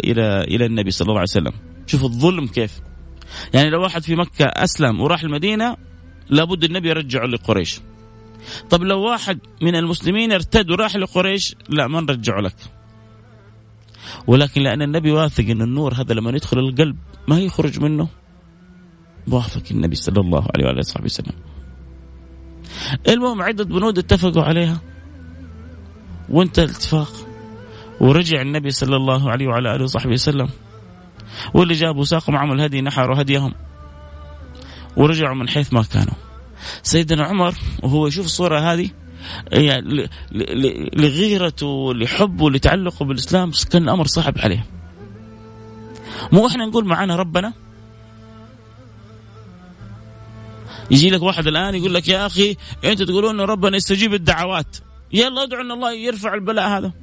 إلى 0.04 0.42
إلى 0.42 0.66
النبي 0.66 0.92
صلى 0.92 1.06
الله 1.06 1.20
عليه 1.20 1.30
وسلم. 1.30 1.54
شوف 1.86 2.04
الظلم 2.04 2.48
كيف. 2.48 2.80
يعني 3.54 3.70
لو 3.70 3.82
واحد 3.82 4.04
في 4.04 4.16
مكة 4.16 4.46
أسلم 4.46 5.02
وراح 5.02 5.24
المدينة 5.24 5.78
لابد 6.30 6.64
النبي 6.64 6.90
يرجعه 6.90 7.26
لقريش. 7.26 7.80
طب 8.70 8.84
لو 8.84 9.02
واحد 9.02 9.40
من 9.62 9.76
المسلمين 9.76 10.32
ارتد 10.32 10.72
وراح 10.72 10.96
لقريش 10.96 11.56
لا 11.70 11.88
ما 11.88 12.02
نرجعه 12.02 12.42
لك. 12.42 12.56
ولكن 14.28 14.62
لأن 14.62 14.82
النبي 14.82 15.12
واثق 15.12 15.50
إن 15.50 15.62
النور 15.62 15.94
هذا 15.94 16.14
لما 16.14 16.30
يدخل 16.30 16.60
القلب 16.60 16.98
ما 17.28 17.40
يخرج 17.40 17.80
منه. 17.80 18.08
موافق 19.28 19.64
النبي 19.72 19.96
صلى 19.96 20.22
الله 20.22 20.48
عليه 20.56 20.66
وآله 20.66 20.80
وصحبه 20.80 21.06
وسلم. 21.06 21.34
المهم 23.08 23.42
عدة 23.42 23.64
بنود 23.64 23.98
اتفقوا 23.98 24.44
عليها. 24.44 24.82
وانتهى 26.30 26.64
الاتفاق. 26.64 27.12
ورجع 28.02 28.42
النبي 28.42 28.72
صلى 28.72 28.96
الله 28.96 29.32
عليه 29.32 29.48
وعلى 29.48 29.76
آله 29.76 29.84
وصحبه 29.84 30.14
وسلم. 30.14 30.50
واللي 31.54 31.74
جابوا 31.74 32.04
ساقوا 32.04 32.34
معهم 32.34 32.52
الهدي 32.52 32.82
نحروا 32.82 33.22
هديهم 33.22 33.54
ورجعوا 34.98 35.36
من 35.36 35.50
حيث 35.50 35.74
ما 35.74 35.84
كانوا. 35.84 36.14
سيدنا 36.84 37.26
عمر 37.26 37.54
وهو 37.84 38.08
يشوف 38.08 38.26
الصورة 38.26 38.60
هذه 38.60 38.90
يعني 39.52 40.10
لغيرته 40.94 41.94
لحبه 41.94 42.52
لتعلقه 42.52 43.06
بالإسلام 43.06 43.52
كان 43.72 43.84
الأمر 43.84 44.08
صعب 44.08 44.34
عليه. 44.38 44.66
مو 46.32 46.48
إحنا 46.48 46.66
نقول 46.66 46.86
معانا 46.86 47.16
ربنا 47.16 47.54
يجي 50.92 51.10
لك 51.10 51.22
واحد 51.22 51.48
الآن 51.48 51.76
يقول 51.76 51.94
لك 51.94 52.08
يا 52.08 52.26
أخي 52.26 52.56
أنتوا 52.84 53.06
تقولون 53.06 53.34
إنه 53.34 53.46
ربنا 53.46 53.78
يستجيب 53.78 54.14
الدعوات. 54.14 54.78
يلا 55.14 55.44
ادعوا 55.44 55.64
إن 55.64 55.72
الله 55.72 55.94
يرفع 55.94 56.34
البلاء 56.34 56.70
هذا. 56.70 56.94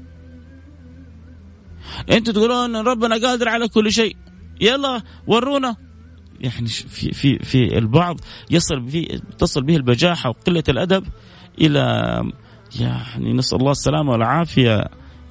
أنتوا 2.10 2.32
تقولون 2.32 2.76
إن 2.76 2.86
ربنا 2.86 3.26
قادر 3.26 3.48
على 3.48 3.68
كل 3.68 3.92
شيء. 3.92 4.16
يلا 4.60 5.02
ورونا. 5.26 5.76
يعني 6.40 6.66
في 6.66 7.12
في 7.12 7.38
في 7.38 7.78
البعض 7.78 8.20
يصل 8.50 8.88
في 8.88 9.20
تصل 9.38 9.62
به 9.62 9.76
البجاحة 9.76 10.28
وقلة 10.30 10.64
الأدب 10.68 11.06
إلى 11.60 11.82
يعني 12.80 13.32
نسأل 13.32 13.58
الله 13.58 13.72
السلامة 13.72 14.12
والعافية 14.12 14.84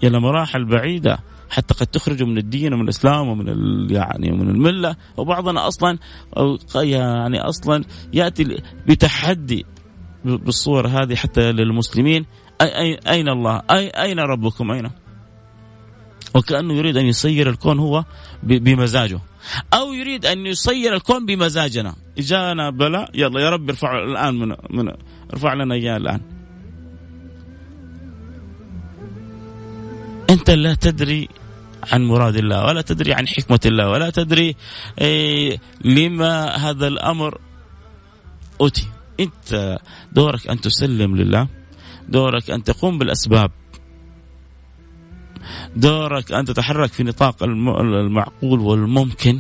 إلى 0.03 0.19
مراحل 0.19 0.65
بعيدة. 0.65 1.19
حتى 1.53 1.74
قد 1.74 1.88
تخرجه 1.88 2.24
من 2.24 2.38
الدين 2.38 2.74
ومن 2.74 2.83
الإسلام 2.83 3.27
ومن 3.27 3.48
يعني 3.89 4.31
ومن 4.31 4.50
الملة. 4.50 4.95
وبعضنا 5.17 5.67
أصلا 5.67 5.98
يعني 6.75 7.41
أصلا 7.41 7.83
يأتي 8.13 8.62
بتحدي 8.88 9.65
بالصور 10.25 10.88
هذه 10.88 11.15
حتى 11.15 11.51
للمسلمين. 11.51 12.25
أي 12.62 12.77
أي 12.77 13.00
أين 13.07 13.29
الله؟ 13.29 13.62
أي 13.72 13.88
أين 13.88 14.19
ربكم؟ 14.19 14.72
أين؟ 14.72 14.89
وكأنه 16.36 16.74
يريد 16.74 16.98
أن 16.98 17.05
يسير 17.05 17.50
الكون 17.50 17.79
هو 17.79 18.05
بمزاجه. 18.43 19.19
أو 19.74 19.93
يريد 19.93 20.25
أن 20.25 20.45
يسير 20.45 20.95
الكون 20.95 21.25
بمزاجنا. 21.25 21.95
جاءنا 22.17 22.69
بلاء 22.69 23.10
يلا 23.13 23.41
يا 23.41 23.50
رب 23.50 23.69
ارفع 23.69 24.03
الآن 24.03 24.39
من, 24.39 24.55
من 24.69 24.93
ارفع 25.33 25.53
لنا 25.53 25.75
إياه 25.75 25.98
الآن. 25.98 26.22
أنت 30.29 30.50
لا 30.50 30.74
تدري 30.74 31.29
عن 31.92 32.04
مراد 32.04 32.36
الله 32.36 32.66
ولا 32.66 32.82
تدري 32.82 33.13
عن 33.13 33.28
حكمة 33.28 33.60
الله 33.66 33.90
ولا 33.90 34.10
تدري 34.10 34.56
إيه 35.02 35.60
لما 35.86 36.56
هذا 36.56 36.88
الأمر 36.88 37.38
أتي. 38.62 38.88
أنت 39.20 39.80
دورك 40.12 40.48
أن 40.48 40.62
تسلم 40.62 41.16
لله 41.16 41.48
دورك 42.10 42.52
أن 42.52 42.63
تقوم 42.63 42.98
بالأسباب 42.98 43.52
دورك 45.75 46.32
أن 46.32 46.46
تتحرك 46.46 46.94
في 46.94 47.04
نطاق 47.04 47.44
المعقول 47.44 48.60
والممكن. 48.60 49.40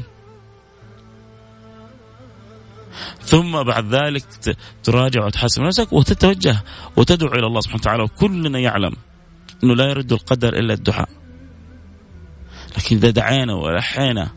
ثم 3.21 3.63
بعد 3.63 3.95
ذلك 3.95 4.23
تراجع 4.83 5.25
وتحسن 5.25 5.63
نفسك 5.63 5.93
وتتوجه 5.93 6.63
وتدعو 6.97 7.33
إلى 7.33 7.47
الله 7.47 7.61
سبحانه 7.61 7.81
وتعالى 7.81 8.03
وكلنا 8.03 8.59
يعلم 8.59 8.93
إنه 9.63 9.75
لا 9.75 9.89
يرد 9.89 10.11
القدر 10.13 10.53
إلا 10.53 10.73
الدعاء. 10.73 11.09
لكن 12.77 12.95
إذا 12.95 13.09
دعينا 13.09 13.53
والحينا 13.53 14.29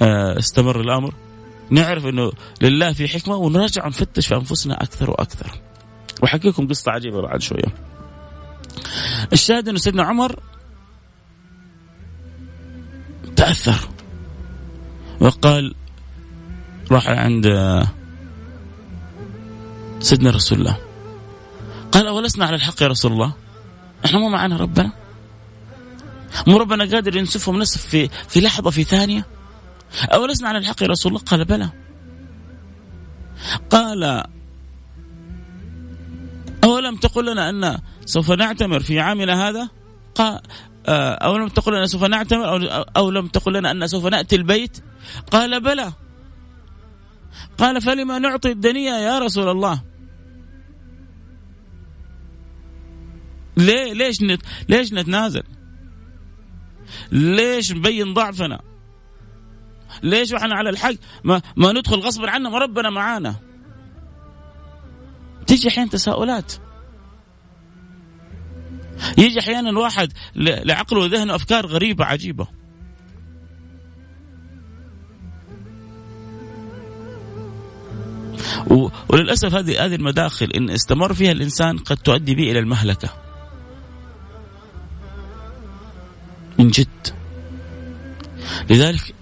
واستمر 0.00 0.80
الأمر 0.80 1.14
نعرف 1.70 2.06
إنه 2.06 2.32
لله 2.62 2.92
في 2.92 3.08
حكمة 3.08 3.36
ونرجع 3.36 3.86
نفتش 3.86 4.26
في 4.26 4.34
أنفسنا 4.34 4.82
أكثر 4.82 5.10
وأكثر. 5.10 5.60
واحكي 6.22 6.48
لكم 6.48 6.68
قصة 6.68 6.92
عجيبة 6.92 7.22
بعد 7.22 7.42
شوية. 7.42 7.74
الشاهد 9.32 9.68
إنه 9.68 9.78
سيدنا 9.78 10.02
عمر 10.02 10.40
تأثر 13.36 13.88
وقال 15.20 15.74
راح 16.90 17.08
عند 17.08 17.46
سيدنا 20.00 20.30
رسول 20.30 20.58
الله 20.58 20.78
قال 21.92 22.06
أولسنا 22.06 22.46
على 22.46 22.56
الحق 22.56 22.82
يا 22.82 22.86
رسول 22.86 23.12
الله 23.12 23.32
إحنا 24.04 24.18
مو 24.18 24.28
معنا 24.28 24.56
ربنا 24.56 24.92
مو 26.46 26.56
ربنا 26.56 26.84
قادر 26.84 27.16
ينسفهم 27.16 27.58
نسف 27.58 27.86
في 27.86 28.08
في 28.28 28.40
لحظة 28.40 28.70
في 28.70 28.84
ثانية؟ 28.84 29.26
أولسنا 30.14 30.48
على 30.48 30.58
الحق 30.58 30.82
يا 30.82 30.88
رسول 30.88 31.12
الله؟ 31.12 31.24
قال 31.24 31.44
بلى. 31.44 31.70
قال 33.70 34.24
أولم 36.64 36.96
تقل 36.96 37.32
لنا 37.32 37.50
أن 37.50 37.78
سوف 38.04 38.30
نعتمر 38.30 38.80
في 38.80 39.00
عامنا 39.00 39.48
هذا؟ 39.48 39.68
قال 40.14 40.40
آه، 40.86 41.14
أو 41.14 41.36
لم 41.36 41.48
تقل 41.48 41.72
لنا 41.72 41.86
سوف 41.86 42.04
نعتمر 42.04 42.48
أو, 42.48 42.56
أو 42.96 43.10
لم 43.10 43.26
تقل 43.26 43.52
لنا 43.52 43.70
أن 43.70 43.86
سوف 43.86 44.06
نأتي 44.06 44.36
البيت؟ 44.36 44.78
قال 45.30 45.60
بلى. 45.60 45.92
قال 47.58 47.82
فلما 47.82 48.18
نعطي 48.18 48.50
الدنيا 48.50 48.98
يا 48.98 49.18
رسول 49.18 49.48
الله؟ 49.48 49.82
ليه 53.56 53.92
ليش 53.92 54.22
نت 54.22 54.42
ليش 54.68 54.92
نتنازل؟ 54.92 55.42
ليش 57.12 57.72
نبين 57.72 58.14
ضعفنا؟ 58.14 58.60
ليش 60.02 60.32
وإحنا 60.32 60.54
على 60.54 60.70
الحق 60.70 60.94
ما, 61.24 61.42
ما 61.56 61.72
ندخل 61.72 61.96
غصبا 61.96 62.30
عنا 62.30 62.48
ما 62.48 62.58
ربنا 62.58 62.90
معانا؟ 62.90 63.34
تيجي 65.46 65.68
أحيانا 65.68 65.90
تساؤلات. 65.90 66.52
يجي 69.18 69.40
أحيانا 69.40 69.70
الواحد 69.70 70.12
لعقله 70.36 71.00
وذهنه 71.00 71.34
أفكار 71.34 71.66
غريبة 71.66 72.04
عجيبة. 72.04 72.46
وللأسف 79.08 79.54
هذه 79.54 79.84
هذه 79.84 79.94
المداخل 79.94 80.46
إن 80.46 80.70
استمر 80.70 81.14
فيها 81.14 81.32
الإنسان 81.32 81.78
قد 81.78 81.96
تؤدي 81.96 82.34
به 82.34 82.50
إلى 82.50 82.58
المهلكة. 82.58 83.27
جد. 86.78 87.14
لذلك 88.70 89.14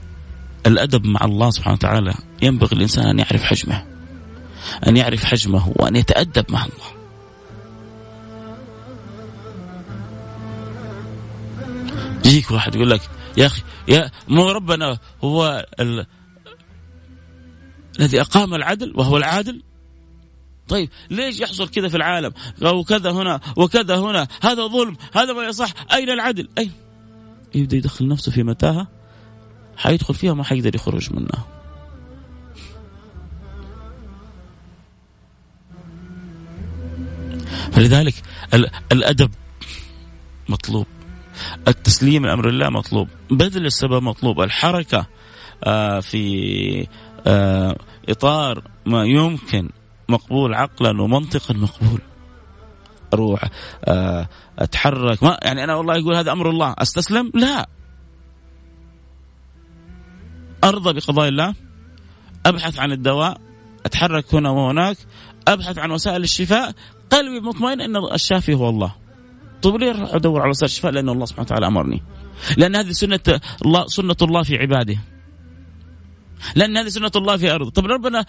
الأدب 0.67 1.07
مع 1.07 1.21
الله 1.25 1.51
سبحانه 1.51 1.75
وتعالى 1.75 2.15
ينبغي 2.43 2.77
الإنسان 2.77 3.07
أن 3.07 3.19
يعرف 3.19 3.43
حجمه. 3.43 3.87
أن 4.87 4.97
يعرف 4.97 5.25
حجمه 5.25 5.73
وأن 5.77 5.97
يتأدب 5.97 6.45
مع 6.49 6.65
الله. 6.65 6.97
يجيك 12.25 12.51
واحد 12.51 12.75
يقول 12.75 12.90
لك 12.90 13.01
يا 13.37 13.47
أخي 13.47 13.62
يا 13.88 14.11
مو 14.29 14.51
ربنا 14.51 14.99
هو 15.25 15.66
الذي 17.99 18.21
أقام 18.21 18.55
العدل 18.55 18.92
وهو 18.97 19.16
العادل 19.16 19.62
طيب 20.69 20.88
ليش 21.11 21.40
يحصل 21.40 21.69
كذا 21.69 21.88
في 21.88 21.97
العالم 21.97 22.33
وكذا 22.62 23.11
هنا 23.11 23.40
وكذا 23.57 23.97
هنا 23.97 24.29
هذا 24.42 24.66
ظلم 24.66 24.97
هذا 25.12 25.33
ما 25.33 25.45
يصح 25.45 25.73
أين 25.92 26.11
العدل 26.11 26.49
أين 26.59 26.73
يبدأ 27.54 27.76
يدخل 27.76 28.09
نفسه 28.09 28.32
في 28.32 28.42
متاهة 28.42 28.88
حيدخل 29.76 30.14
فيها 30.14 30.35
ما 30.35 30.44
حيقدر 30.44 30.74
يخرج 30.74 31.12
منها. 31.12 31.46
فلذلك 37.72 38.14
الأدب 38.92 39.30
مطلوب 40.48 40.87
التسليم 41.68 42.26
لأمر 42.26 42.48
الله 42.48 42.70
مطلوب 42.70 43.09
بذل 43.30 43.66
السبب 43.66 44.02
مطلوب 44.02 44.40
الحركة 44.40 45.06
آه، 45.64 46.00
في 46.00 46.87
آه، 47.26 47.76
إطار 48.09 48.62
ما 48.87 49.04
يمكن 49.04 49.70
مقبول 50.09 50.54
عقلا 50.54 51.02
ومنطقا 51.02 51.54
مقبول. 51.54 52.00
أروح 53.14 53.44
آه، 53.85 54.28
أتحرك. 54.59 55.23
ما 55.23 55.38
يعني 55.42 55.64
أنا 55.64 55.75
والله 55.75 55.97
يقول 55.97 56.14
هذا 56.14 56.33
أمر 56.33 56.51
الله. 56.51 56.75
أستسلم؟ 56.79 57.33
لا. 57.35 57.69
أرضى 60.64 60.92
بقضاء 60.92 61.29
الله. 61.29 61.55
أبحث 62.47 62.79
عن 62.79 62.92
الدواء. 62.92 63.40
أتحرك 63.87 64.35
هنا 64.35 64.51
وهناك. 64.51 64.97
أبحث 65.49 65.79
عن 65.79 65.90
وسائل 65.90 66.23
الشفاء. 66.23 66.73
قلبي 67.11 67.40
مطمئن 67.40 67.81
إن 67.81 67.97
الشافي 67.97 68.55
هو 68.55 68.69
الله. 68.69 68.95
طيب 69.62 69.77
ليه 69.77 69.90
أروح 69.90 70.14
أدور 70.14 70.40
على 70.40 70.51
وسائل 70.51 70.71
الشفاء؟ 70.71 70.92
لأن 70.92 71.09
الله 71.09 71.27
سبحانه 71.27 71.47
وتعالى 71.47 71.66
أمرني. 71.66 72.03
لأن 72.57 72.77
هذه 72.77 72.90
سنة 72.90 73.40
الله 73.64 73.87
سنة 73.87 74.16
الله 74.23 74.42
في 74.42 74.57
عباده. 74.57 74.99
لأن 76.55 76.77
هذه 76.77 76.88
سنة 76.88 77.11
الله 77.16 77.37
في 77.37 77.51
أرضه. 77.51 77.71
طب 77.71 77.87
ربنا 77.87 78.25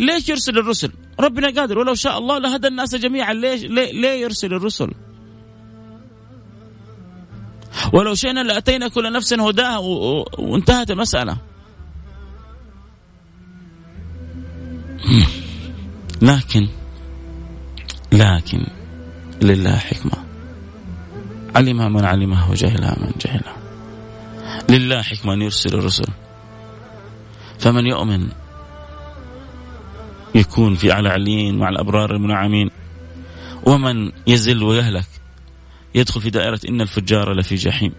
ليش 0.00 0.28
يرسل 0.28 0.58
الرسل؟ 0.58 0.92
ربنا 1.20 1.50
قادر. 1.50 1.78
ولو 1.78 1.94
شاء 1.94 2.18
الله 2.18 2.38
لهدى 2.38 2.68
الناس 2.68 2.94
جميعا. 2.94 3.32
ليش 3.32 3.62
ليه, 3.62 3.92
ليه 3.92 4.22
يرسل 4.22 4.54
الرسل؟ 4.54 4.90
ولو 7.92 8.14
شئنا 8.14 8.40
لأتينا 8.40 8.88
كل 8.88 9.12
نفس 9.12 9.32
هداها 9.32 9.78
وانتهت 10.38 10.90
المسألة. 10.90 11.36
لكن 16.22 16.68
لكن 18.12 18.66
لله 19.42 19.76
حكمة. 19.76 20.24
علمها 21.56 21.88
من 21.88 22.04
علمها 22.04 22.50
وجهلها 22.50 22.96
من 23.00 23.12
جهلها 23.20 23.56
لله 24.68 25.02
حكمة 25.02 25.34
أن 25.34 25.42
يرسل 25.42 25.74
الرسل. 25.74 26.06
فمن 27.58 27.86
يؤمن 27.86 28.28
يكون 30.34 30.74
في 30.74 30.92
أعلى 30.92 31.08
عليين 31.08 31.58
مع 31.58 31.68
الأبرار 31.68 32.14
المنعمين. 32.14 32.70
ومن 33.66 34.12
يزل 34.26 34.62
ويهلك 34.62 35.19
يدخل 35.94 36.20
في 36.20 36.30
دائرة 36.30 36.60
إن 36.68 36.80
الفجار 36.80 37.32
لفي 37.32 37.54
جحيم. 37.54 37.92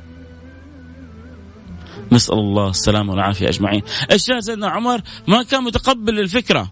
نسأل 2.12 2.34
الله 2.34 2.70
السلامة 2.70 3.12
والعافية 3.12 3.50
أجمعين. 3.50 3.82
الشاهد 4.12 4.40
سيدنا 4.40 4.70
عمر 4.70 5.02
ما 5.28 5.44
كان 5.44 5.64
متقبل 5.64 6.20
الفكرة؟ 6.20 6.72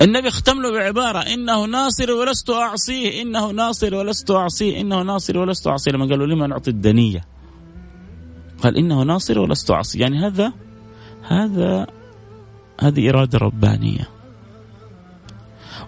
النبي 0.00 0.28
اختم 0.28 0.62
له 0.62 0.72
بعبارة 0.72 1.18
إنه 1.18 1.64
ناصر 1.64 2.10
ولست 2.12 2.50
أعصيه 2.50 3.22
إنه 3.22 3.50
ناصر 3.50 3.94
ولست 3.94 4.30
أعصيه 4.30 4.80
إنه 4.80 5.02
ناصر 5.02 5.38
ولست 5.38 5.66
أعصيه. 5.66 5.92
لما 5.92 6.06
قالوا 6.06 6.26
لما 6.26 6.46
نعطي 6.46 6.70
الدنية؟ 6.70 7.24
قال 8.62 8.76
إنه 8.76 9.02
ناصر 9.02 9.38
ولست 9.38 9.70
عصي 9.70 9.98
يعني 9.98 10.26
هذا 10.26 10.52
هذا 11.22 11.86
هذه 12.80 13.10
إرادة 13.10 13.38
ربانية. 13.38 14.08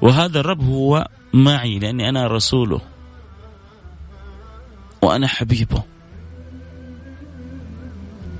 وهذا 0.02 0.40
الرب 0.40 0.64
هو 0.64 1.08
معي 1.32 1.78
لأني 1.78 2.08
أنا 2.08 2.26
رسوله. 2.26 2.80
وأنا 5.02 5.26
حبيبه. 5.26 5.82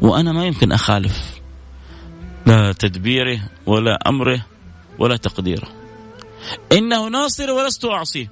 وأنا 0.01 0.33
ما 0.33 0.47
يمكن 0.47 0.73
أخالف 0.73 1.41
لا 2.47 2.73
تدبيره 2.73 3.41
ولا 3.67 4.09
أمره 4.09 4.47
ولا 4.99 5.17
تقديره. 5.17 5.69
إنه 6.73 7.09
ناصر 7.09 7.51
ولست 7.51 7.85
أعصيه. 7.85 8.31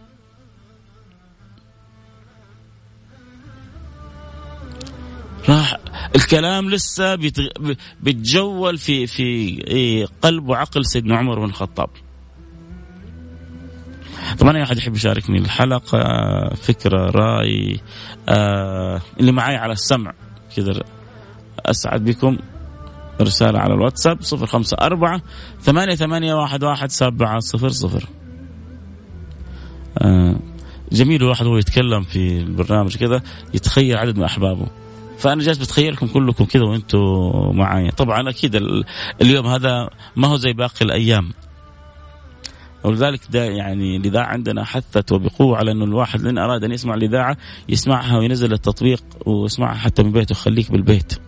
راح 5.49 5.77
الكلام 6.17 6.71
لسه 6.71 7.15
بيتجول 8.01 8.79
في 8.79 9.07
في 9.07 10.09
قلب 10.23 10.49
وعقل 10.49 10.87
سيدنا 10.87 11.17
عمر 11.17 11.39
بن 11.39 11.45
الخطاب. 11.45 11.91
طبعا 14.39 14.57
أي 14.57 14.63
أحد 14.63 14.79
يحب 14.79 14.95
يشاركني 14.95 15.39
الحلقة 15.39 15.99
فكرة 16.55 17.11
رأي 17.11 17.81
آه 18.29 19.01
اللي 19.21 19.33
معي 19.33 19.57
على 19.57 19.73
السمع. 19.73 20.13
كذا 20.57 20.83
أسعد 21.67 22.05
بكم. 22.05 22.37
رسالة 23.21 23.59
على 23.59 23.75
الواتساب 23.75 24.23
صفر 24.23 24.47
خمسة 24.47 24.77
أربعة 24.81 25.23
ثمانية 25.61 25.95
ثمانية 25.95 26.35
واحد 26.35 26.65
واحد 26.65 26.91
سبعة 26.91 27.39
صفر 27.39 27.69
صفر. 27.69 28.05
آه 29.99 30.37
جميل 30.93 31.23
الواحد 31.23 31.47
وهو 31.47 31.59
يتكلم 31.59 32.03
في 32.03 32.41
البرنامج 32.41 32.97
كذا 32.97 33.23
يتخيل 33.55 33.97
عدد 33.97 34.19
من 34.19 34.25
أحبابه. 34.25 34.67
فأنا 35.19 35.43
جالس 35.43 35.59
بتخيلكم 35.59 36.07
كلكم 36.07 36.45
كذا 36.45 36.63
وأنتم 36.63 36.99
معايا. 37.57 37.91
طبعا 37.91 38.31
أكيد 38.31 38.63
اليوم 39.23 39.47
هذا 39.47 39.91
ما 40.17 40.29
هو 40.29 40.37
زي 40.37 40.53
باقي 40.53 40.85
الأيام. 40.85 41.33
ولذلك 42.85 43.21
ده 43.31 43.45
يعني 43.45 43.97
الإذاعة 43.97 44.27
عندنا 44.27 44.65
حثت 44.65 45.13
وبقوة 45.13 45.57
على 45.57 45.73
أنه 45.73 45.85
الواحد 45.85 46.27
إن 46.27 46.39
أراد 46.39 46.65
أن 46.65 46.73
يسمع 46.73 46.95
الإذاعة 46.95 47.37
يسمعها 47.69 48.19
وينزل 48.19 48.53
التطبيق 48.53 49.03
ويسمعها 49.27 49.75
حتى 49.75 50.03
من 50.03 50.13
بيته 50.13 50.35
خليك 50.35 50.73
بالبيت 50.73 51.21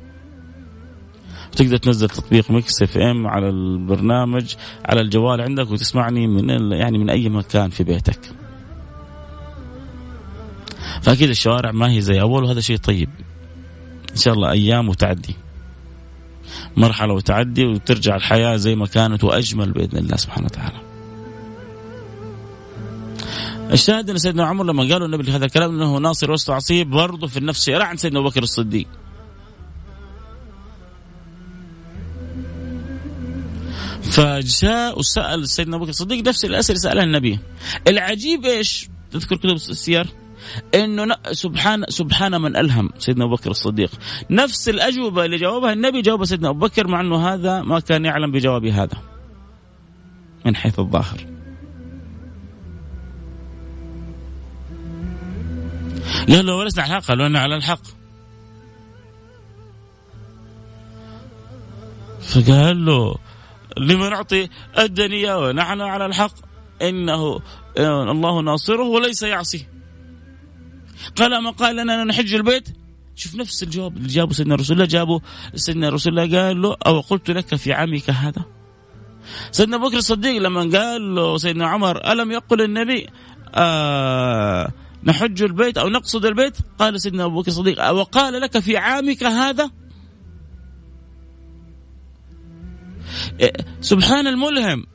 تقدر 1.56 1.76
تنزل 1.76 2.08
تطبيق 2.08 2.50
Mix 2.50 2.82
FM 2.82 3.26
على 3.26 3.48
البرنامج 3.48 4.54
على 4.84 5.00
الجوال 5.00 5.40
عندك 5.40 5.70
وتسمعني 5.70 6.26
من 6.26 6.72
يعني 6.72 6.98
من 6.98 7.10
أي 7.10 7.28
مكان 7.28 7.70
في 7.70 7.84
بيتك. 7.84 8.20
فأكيد 11.02 11.28
الشوارع 11.28 11.72
ما 11.72 11.90
هي 11.90 12.00
زي 12.00 12.20
أول 12.20 12.44
وهذا 12.44 12.60
شيء 12.60 12.76
طيب. 12.76 13.08
إن 14.10 14.16
شاء 14.16 14.34
الله 14.34 14.50
أيام 14.50 14.88
وتعدي. 14.88 15.36
مرحلة 16.76 17.14
وتعدي 17.14 17.64
وترجع 17.64 18.16
الحياة 18.16 18.56
زي 18.56 18.74
ما 18.74 18.86
كانت 18.86 19.24
وأجمل 19.24 19.72
بإذن 19.72 19.98
الله 19.98 20.16
سبحانه 20.16 20.46
وتعالى. 20.46 20.81
الشاهد 23.72 24.10
أن 24.10 24.18
سيدنا 24.18 24.46
عمر 24.46 24.64
لما 24.64 24.82
قالوا 24.82 25.06
النبي 25.06 25.30
هذا 25.30 25.44
الكلام 25.44 25.74
إنه 25.74 25.98
ناصر 25.98 26.30
وسط 26.30 26.50
عصيب 26.50 26.90
برضه 26.90 27.26
في 27.26 27.36
النفس 27.36 27.64
شيء 27.64 27.82
عن 27.82 27.96
سيدنا 27.96 28.18
أبو 28.20 28.28
بكر 28.28 28.42
الصديق. 28.42 28.86
فجاء 34.02 34.98
وسأل 34.98 35.48
سيدنا 35.48 35.76
أبو 35.76 35.84
بكر 35.84 35.90
الصديق 35.90 36.26
نفس 36.26 36.44
الأسئلة 36.44 36.78
سألها 36.78 37.04
النبي. 37.04 37.38
العجيب 37.88 38.44
إيش؟ 38.44 38.88
تذكر 39.10 39.36
كتب 39.36 39.50
السير؟ 39.50 40.06
إنه 40.74 41.16
سبحان 41.32 41.84
سبحان 41.88 42.40
من 42.40 42.56
ألهم 42.56 42.90
سيدنا 42.98 43.24
أبو 43.24 43.34
بكر 43.34 43.50
الصديق 43.50 43.90
نفس 44.30 44.68
الأجوبة 44.68 45.24
اللي 45.24 45.36
جاوبها 45.36 45.72
النبي 45.72 46.02
جاوبها 46.02 46.24
سيدنا 46.24 46.48
أبو 46.48 46.58
بكر 46.58 46.86
مع 46.88 47.00
إنه 47.00 47.28
هذا 47.28 47.62
ما 47.62 47.80
كان 47.80 48.04
يعلم 48.04 48.32
بجواب 48.32 48.66
هذا 48.66 48.98
من 50.46 50.56
حيث 50.56 50.78
الظاهر 50.78 51.31
قال 56.28 56.46
له 56.46 56.54
ولسنا 56.54 56.82
على 56.82 56.96
الحق 56.96 57.08
قالوا 57.08 57.26
أنا 57.26 57.40
على 57.40 57.56
الحق. 57.56 57.82
فقال 62.20 62.84
له 62.84 63.14
لما 63.76 64.08
نعطي 64.08 64.48
الدنيا 64.78 65.34
ونحن 65.34 65.80
على 65.80 66.06
الحق؟ 66.06 66.34
إنه 66.82 67.40
الله 67.78 68.40
ناصره 68.42 68.82
وليس 68.82 69.22
يعصي. 69.22 69.66
قال 71.16 71.42
ما 71.42 71.50
قال 71.50 71.76
لنا 71.76 72.04
نحج 72.04 72.34
البيت؟ 72.34 72.68
شوف 73.16 73.34
نفس 73.34 73.62
الجواب 73.62 73.96
اللي 73.96 74.08
جابه 74.08 74.32
سيدنا 74.32 74.54
رسول 74.54 74.76
الله. 74.76 74.86
جابه 74.86 75.20
سيدنا 75.54 75.88
رسول 75.88 76.18
الله 76.18 76.38
قال 76.38 76.62
له 76.62 76.76
أو 76.86 77.00
قلت 77.00 77.30
لك 77.30 77.54
في 77.54 77.72
عامك 77.72 78.10
هذا؟ 78.10 78.44
سيدنا 79.50 79.76
بكر 79.76 79.96
الصديق 79.96 80.42
لما 80.42 80.78
قال 80.78 81.14
له 81.14 81.36
سيدنا 81.36 81.66
عمر 81.66 82.12
ألم 82.12 82.32
يقل 82.32 82.62
النبي 82.62 83.08
آه 83.54 84.72
نحج 85.04 85.42
البيت 85.42 85.78
أو 85.78 85.88
نقصد 85.88 86.24
البيت؟ 86.24 86.56
قال 86.78 87.00
سيدنا 87.00 87.24
أبو 87.24 87.40
بكر 87.40 87.48
الصديق 87.48 87.90
وقال 87.90 88.40
لك 88.40 88.58
في 88.58 88.76
عامك 88.76 89.24
هذا؟ 89.24 89.70
إيه، 93.40 93.52
سبحان 93.80 94.26
الملهم. 94.26 94.86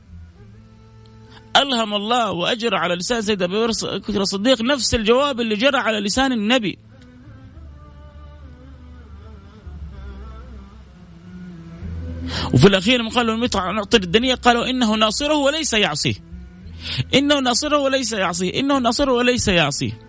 ألهم 1.56 1.94
الله 1.94 2.30
وأجرى 2.30 2.76
على 2.76 2.94
لسان 2.94 3.22
سيدنا 3.22 3.44
أبي 3.44 3.66
بكر 3.98 4.20
الصديق 4.20 4.62
نفس 4.62 4.94
الجواب 4.94 5.40
اللي 5.40 5.54
جرى 5.54 5.78
على 5.78 6.00
لسان 6.00 6.32
النبي. 6.32 6.78
وفي 12.54 12.66
الأخير 12.66 13.00
لما 13.00 13.10
قالوا 13.10 13.72
نعطي 13.72 13.96
الدنيا 13.96 14.34
قالوا 14.34 14.70
إنه 14.70 14.94
ناصره 14.94 15.34
وليس 15.34 15.74
يعصيه. 15.74 16.27
إنه 17.14 17.40
ناصره 17.40 17.78
وليس 17.78 18.12
يعصيه. 18.12 18.60
إنه 18.60 18.78
ناصره 18.78 19.12
وليس 19.12 19.48
يعصيه. 19.48 20.00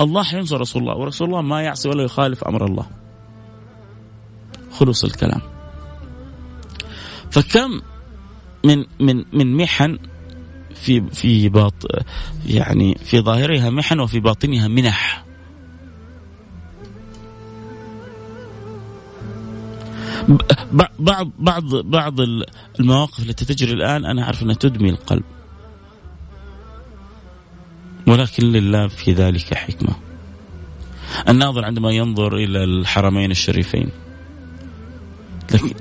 الله 0.00 0.22
حينصر 0.22 0.60
رسول 0.60 0.82
الله 0.82 0.96
ورسول 0.96 1.28
الله 1.28 1.42
ما 1.42 1.62
يعصي 1.62 1.88
ولا 1.88 2.02
يخالف 2.02 2.44
أمر 2.44 2.64
الله. 2.64 2.86
خلص 4.72 5.04
الكلام. 5.04 5.40
فكم 7.30 7.80
من 8.64 8.84
من 9.00 9.24
من 9.32 9.56
محن 9.56 9.98
في 10.74 11.00
في 11.00 11.48
باط 11.48 11.74
يعني 12.46 12.94
في 12.94 13.20
ظاهرها 13.20 13.70
محن 13.70 14.00
وفي 14.00 14.20
باطنها 14.20 14.68
منح. 14.68 15.26
بعض 20.98 21.30
بعض 21.38 21.74
بعض 21.74 22.20
المواقف 22.80 23.20
التي 23.20 23.44
تجري 23.44 23.72
الآن 23.72 24.04
أنا 24.04 24.22
أعرف 24.22 24.42
أنها 24.42 24.54
تدمي 24.54 24.90
القلب. 24.90 25.22
ولكن 28.06 28.44
لله 28.44 28.88
في 28.88 29.12
ذلك 29.12 29.54
حكمة. 29.54 29.96
الناظر 31.28 31.64
عندما 31.64 31.90
ينظر 31.90 32.36
إلى 32.36 32.64
الحرمين 32.64 33.30
الشريفين. 33.30 33.90
لكن 35.52 35.74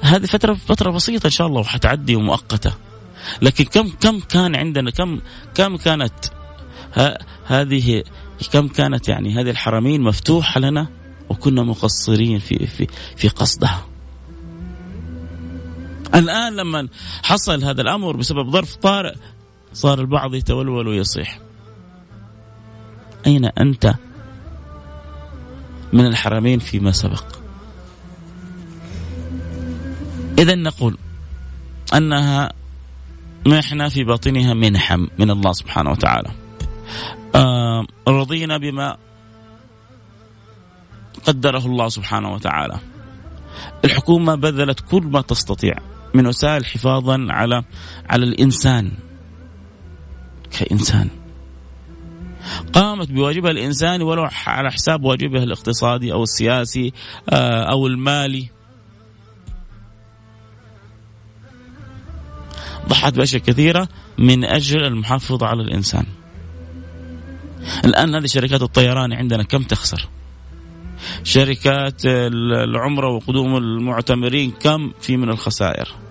هذه 0.00 0.26
فترة 0.26 0.54
فترة 0.54 0.90
بسيطة 0.90 1.26
إن 1.26 1.30
شاء 1.30 1.46
الله 1.46 1.60
وحتعدي 1.60 2.16
ومؤقتة. 2.16 2.72
لكن 3.42 3.64
كم 3.64 3.88
كم 4.00 4.20
كان 4.20 4.56
عندنا 4.56 4.90
كم 4.90 5.20
كم 5.54 5.76
كانت 5.76 6.14
هذه 7.46 8.04
كم 8.52 8.68
كانت 8.68 9.08
يعني 9.08 9.34
هذه 9.34 9.50
الحرمين 9.50 10.00
مفتوحة 10.00 10.60
لنا 10.60 10.88
وكنا 11.28 11.62
مقصرين 11.62 12.38
في 12.38 12.66
في 12.66 12.86
في 13.16 13.28
قصدها. 13.28 13.86
الآن 16.14 16.56
لما 16.56 16.88
حصل 17.22 17.64
هذا 17.64 17.82
الأمر 17.82 18.16
بسبب 18.16 18.50
ظرف 18.50 18.76
طارئ 18.76 19.14
صار 19.72 20.00
البعض 20.00 20.34
يتولول 20.34 20.88
ويصيح. 20.88 21.38
أين 23.26 23.44
أنت 23.44 23.94
من 25.92 26.06
الحرمين 26.06 26.58
فيما 26.58 26.92
سبق؟ 26.92 27.24
إذا 30.38 30.54
نقول 30.54 30.98
أنها 31.94 32.52
محنة 33.46 33.88
في 33.88 34.04
باطنها 34.04 34.54
منحة 34.54 34.96
من 34.96 35.30
الله 35.30 35.52
سبحانه 35.52 35.90
وتعالى 35.90 36.30
آه 37.34 37.86
رضينا 38.08 38.58
بما 38.58 38.96
قدره 41.26 41.66
الله 41.66 41.88
سبحانه 41.88 42.32
وتعالى 42.32 42.78
الحكومة 43.84 44.34
بذلت 44.34 44.80
كل 44.80 45.02
ما 45.02 45.20
تستطيع 45.20 45.74
من 46.14 46.26
وسائل 46.26 46.66
حفاظا 46.66 47.26
على 47.30 47.62
على 48.10 48.24
الإنسان 48.24 48.92
كإنسان 50.52 51.08
قامت 52.72 53.10
بواجبها 53.10 53.50
الإنساني 53.50 54.04
ولو 54.04 54.28
على 54.46 54.72
حساب 54.72 55.04
واجبها 55.04 55.42
الاقتصادي 55.42 56.12
أو 56.12 56.22
السياسي 56.22 56.92
آه، 57.30 57.62
أو 57.62 57.86
المالي 57.86 58.48
ضحت 62.88 63.14
بأشياء 63.14 63.42
كثيرة 63.42 63.88
من 64.18 64.44
أجل 64.44 64.84
المحافظة 64.84 65.46
على 65.46 65.62
الإنسان. 65.62 66.06
الآن 67.84 68.14
هذه 68.14 68.26
شركات 68.26 68.62
الطيران 68.62 69.12
عندنا 69.12 69.42
كم 69.42 69.62
تخسر؟ 69.62 70.08
شركات 71.24 72.02
العمرة 72.04 73.14
وقدوم 73.14 73.56
المعتمرين 73.56 74.50
كم 74.50 74.92
في 75.00 75.16
من 75.16 75.28
الخسائر؟ 75.28 76.01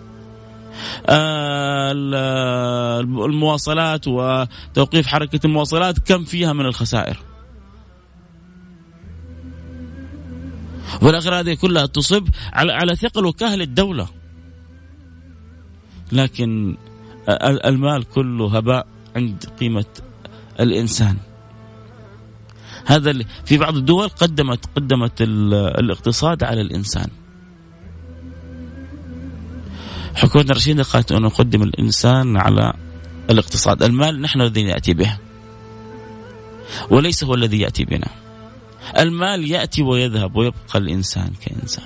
المواصلات 3.25 4.07
وتوقيف 4.07 5.07
حركة 5.07 5.39
المواصلات 5.45 5.99
كم 5.99 6.23
فيها 6.23 6.53
من 6.53 6.65
الخسائر؟ 6.65 7.17
والاخر 11.01 11.39
هذه 11.39 11.53
كلها 11.53 11.85
تصب 11.85 12.27
على 12.53 12.73
على 12.73 12.95
ثقل 12.95 13.25
وكهل 13.25 13.61
الدولة. 13.61 14.07
لكن 16.11 16.77
المال 17.65 18.03
كله 18.03 18.57
هباء 18.57 18.87
عند 19.15 19.45
قيمة 19.59 19.85
الإنسان 20.59 21.17
هذا 22.85 23.23
في 23.45 23.57
بعض 23.57 23.75
الدول 23.75 24.09
قدمت 24.09 24.65
قدمت 24.75 25.21
الاقتصاد 25.21 26.43
على 26.43 26.61
الإنسان 26.61 27.07
حكومة 30.15 30.45
الرشيدة 30.49 30.83
قالت 30.83 31.11
أن 31.11 31.21
نقدم 31.21 31.63
الإنسان 31.63 32.37
على 32.37 32.73
الاقتصاد 33.29 33.83
المال 33.83 34.21
نحن 34.21 34.41
الذي 34.41 34.63
نأتي 34.63 34.93
به 34.93 35.17
وليس 36.89 37.23
هو 37.23 37.33
الذي 37.33 37.59
يأتي 37.59 37.85
بنا. 37.85 38.07
المال 38.99 39.51
يأتي 39.51 39.81
ويذهب 39.81 40.35
ويبقى 40.35 40.79
الإنسان 40.79 41.31
كإنسان. 41.45 41.85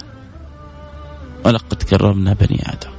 ولقد 1.46 1.84
كرمنا 1.84 2.34
بني 2.34 2.64
آدم. 2.66 2.96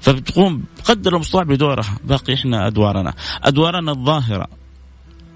فبتقوم 0.00 0.64
قدر 0.84 1.14
المستطاع 1.14 1.42
بدورها 1.42 1.98
باقي 2.04 2.34
إحنا 2.34 2.66
أدوارنا. 2.66 3.14
أدوارنا 3.42 3.92
الظاهرة 3.92 4.46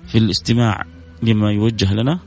في 0.07 0.19
الاستماع 0.19 0.85
لما 1.23 1.53
يوجه 1.53 1.95
لنا 1.95 2.19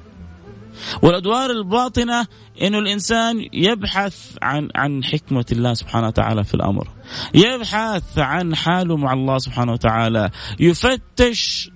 والأدوار 1.02 1.52
الباطنة 1.52 2.28
إنه 2.62 2.80
الإنسان 2.80 3.48
يبحث 3.54 4.38
عن 4.42 4.70
عن 4.76 5.04
حكمة 5.04 5.46
الله 5.52 5.74
سبحانه 5.74 6.08
وتعالى 6.08 6.44
في 6.44 6.54
الأمر. 6.54 6.88
يبحث 7.34 8.20
عن 8.20 8.56
حاله 8.56 8.98
مع 8.98 9.14
الله 9.14 9.38
سبحانه 9.38 9.72
وتعالى. 9.72 10.30
يفتش 10.60 11.70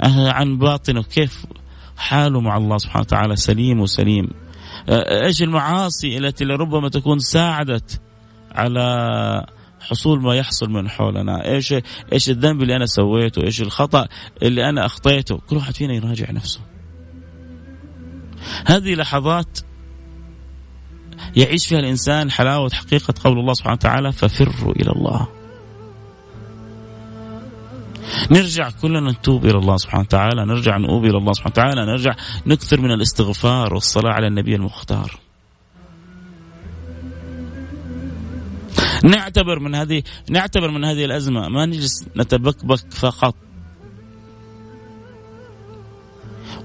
عن 0.00 0.58
باطنه. 0.58 1.02
كيف 1.02 1.46
حاله 1.96 2.40
مع 2.40 2.56
الله 2.56 2.78
سبحانه 2.78 3.00
وتعالى 3.00 3.36
سليم 3.36 3.80
وسليم. 3.80 4.28
إيش 4.88 5.42
المعاصي 5.42 6.18
التي 6.18 6.44
لربما 6.44 6.88
تكون 6.88 7.18
ساعدت 7.18 8.00
على 8.52 9.46
حصول 9.80 10.22
ما 10.22 10.34
يحصل 10.34 10.70
من 10.70 10.88
حولنا. 10.88 11.44
إيش 11.44 11.74
إيش 12.12 12.30
الذنب 12.30 12.62
اللي 12.62 12.76
أنا 12.76 12.86
سويته؟ 12.86 13.42
إيش 13.42 13.62
الخطأ 13.62 14.08
اللي 14.42 14.68
أنا 14.68 14.86
أخطيته؟ 14.86 15.38
كل 15.38 15.56
واحد 15.56 15.74
فينا 15.74 15.94
يراجع 15.94 16.30
نفسه. 16.30 16.60
هذه 18.66 18.94
لحظات 18.94 19.58
يعيش 21.36 21.66
فيها 21.66 21.78
الإنسان 21.78 22.30
حلاوة 22.30 22.70
حقيقة 22.72 23.14
قول 23.24 23.38
الله 23.38 23.52
سبحانه 23.54 23.74
وتعالى 23.74 24.12
ففروا 24.12 24.72
إلى 24.72 24.92
الله. 24.92 25.28
نرجع 28.30 28.70
كلنا 28.70 29.10
نتوب 29.10 29.44
إلى 29.46 29.58
الله 29.58 29.76
سبحانه 29.76 30.02
وتعالى 30.02 30.44
نرجع 30.44 30.76
نؤوب 30.76 31.04
إلى 31.04 31.18
الله 31.18 31.32
سبحانه 31.32 31.52
وتعالى 31.52 31.86
نرجع 31.86 32.14
نكثر 32.46 32.80
من 32.80 32.90
الاستغفار 32.90 33.74
والصلاة 33.74 34.12
على 34.12 34.26
النبي 34.26 34.54
المختار. 34.54 35.29
نعتبر 39.04 39.58
من 39.58 39.74
هذه 39.74 40.02
نعتبر 40.30 40.70
من 40.70 40.84
هذه 40.84 41.04
الأزمة 41.04 41.48
ما 41.48 41.66
نجلس 41.66 42.04
نتبكبك 42.16 42.92
فقط. 42.92 43.34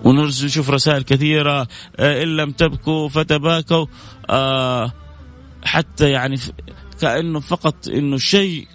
ونرسل 0.03 0.45
نشوف 0.45 0.69
رسائل 0.69 1.03
كثيرة 1.03 1.67
آه، 1.97 2.23
إن 2.23 2.27
لم 2.27 2.51
تبكوا 2.51 3.09
فتباكوا 3.09 3.85
آه، 4.29 4.93
حتى 5.63 6.09
يعني 6.11 6.39
كأنه 7.01 7.39
فقط 7.39 7.87
إنه 7.87 8.17
شيء 8.17 8.67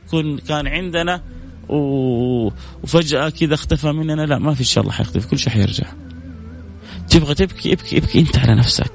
كان 0.49 0.66
عندنا 0.66 1.23
وفجأة 1.68 3.29
كذا 3.29 3.55
اختفى 3.55 3.92
مننا. 3.92 4.27
لا 4.27 4.38
ما 4.38 4.55
في 4.55 4.61
إن 4.61 4.64
شاء 4.64 4.83
الله 4.83 4.94
حيختفي 4.94 5.29
كل 5.29 5.38
شيء 5.38 5.53
حيرجع. 5.53 5.87
تبغى 7.09 7.35
تبكي 7.35 7.73
ابكي 7.73 7.99
ابكي 7.99 8.20
أنت 8.20 8.38
على 8.38 8.55
نفسك. 8.55 8.92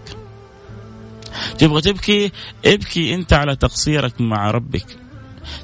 تبغى 1.57 1.81
تبكي 1.81 2.31
ابكي 2.65 3.15
انت 3.15 3.33
على 3.33 3.55
تقصيرك 3.55 4.21
مع 4.21 4.51
ربك. 4.51 4.85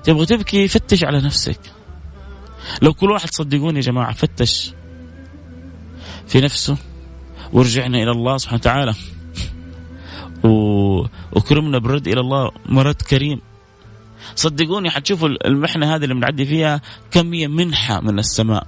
تبغى 0.04 0.25
تبكي 0.25 0.67
فتش 0.67 1.04
على 1.04 1.21
نفسك. 1.21 1.60
لو 2.82 2.93
كل 2.93 3.12
واحد 3.12 3.30
صدقوني 3.34 3.75
يا 3.75 3.82
جماعة 3.82 4.13
فتش 4.13 4.73
في 6.27 6.41
نفسه. 6.41 6.77
ورجعنا 7.54 8.04
إلى 8.04 8.12
الله 8.12 8.38
سبحانه 8.38 8.60
وتعالى. 8.60 8.93
وكرمنا 11.34 11.77
بالرد 11.77 12.08
إلى 12.08 12.19
الله 12.19 12.51
مرد 12.65 13.01
كريم. 13.01 13.41
صدقوني 14.36 14.89
حتشوفوا 14.89 15.27
المحنة 15.47 15.95
هذه 15.95 16.04
اللي 16.04 16.15
بنعدي 16.15 16.45
فيها 16.45 16.82
كمية 17.12 17.47
منحة 17.47 18.01
من 18.01 18.19
السماء. 18.19 18.67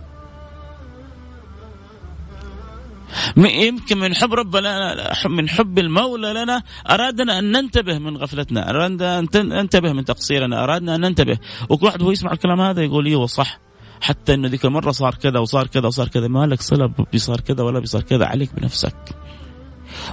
يمكن 3.38 3.98
من 3.98 4.16
حب 4.16 4.34
ربنا 4.34 4.96
من 5.26 5.50
حب 5.50 5.80
المولى 5.80 6.34
لنا 6.34 6.64
أرادنا 6.90 7.40
أن 7.40 7.52
ننتبه 7.52 7.98
من 7.98 8.18
غفلتنا 8.18 8.70
أرادنا 8.70 9.20
أن 9.20 9.28
ننتبه 9.36 9.94
من 9.94 10.06
تقصيرنا 10.06 10.64
أرادنا 10.64 10.96
أن 10.96 11.02
ننتبه. 11.02 11.38
وكل 11.70 11.86
واحد 11.86 12.02
هو 12.02 12.12
يسمع 12.12 12.32
الكلام 12.32 12.62
هذا 12.62 12.84
يقول 12.84 13.06
إيوه 13.06 13.26
صح 13.26 13.60
حتى 14.02 14.34
إنه 14.34 14.48
ذيك 14.48 14.66
المرة 14.66 14.92
صار 14.92 15.16
كذا 15.16 15.40
وصار 15.40 15.68
كذا 15.68 15.88
وصار 15.88 16.08
كذا. 16.08 16.28
ما 16.28 16.46
لك 16.46 16.62
صلة 16.62 16.94
بصار 17.14 17.40
كذا 17.40 17.64
ولا 17.64 17.80
بصار 17.80 18.02
كذا 18.02 18.26
عليك 18.26 18.56
بنفسك. 18.56 18.96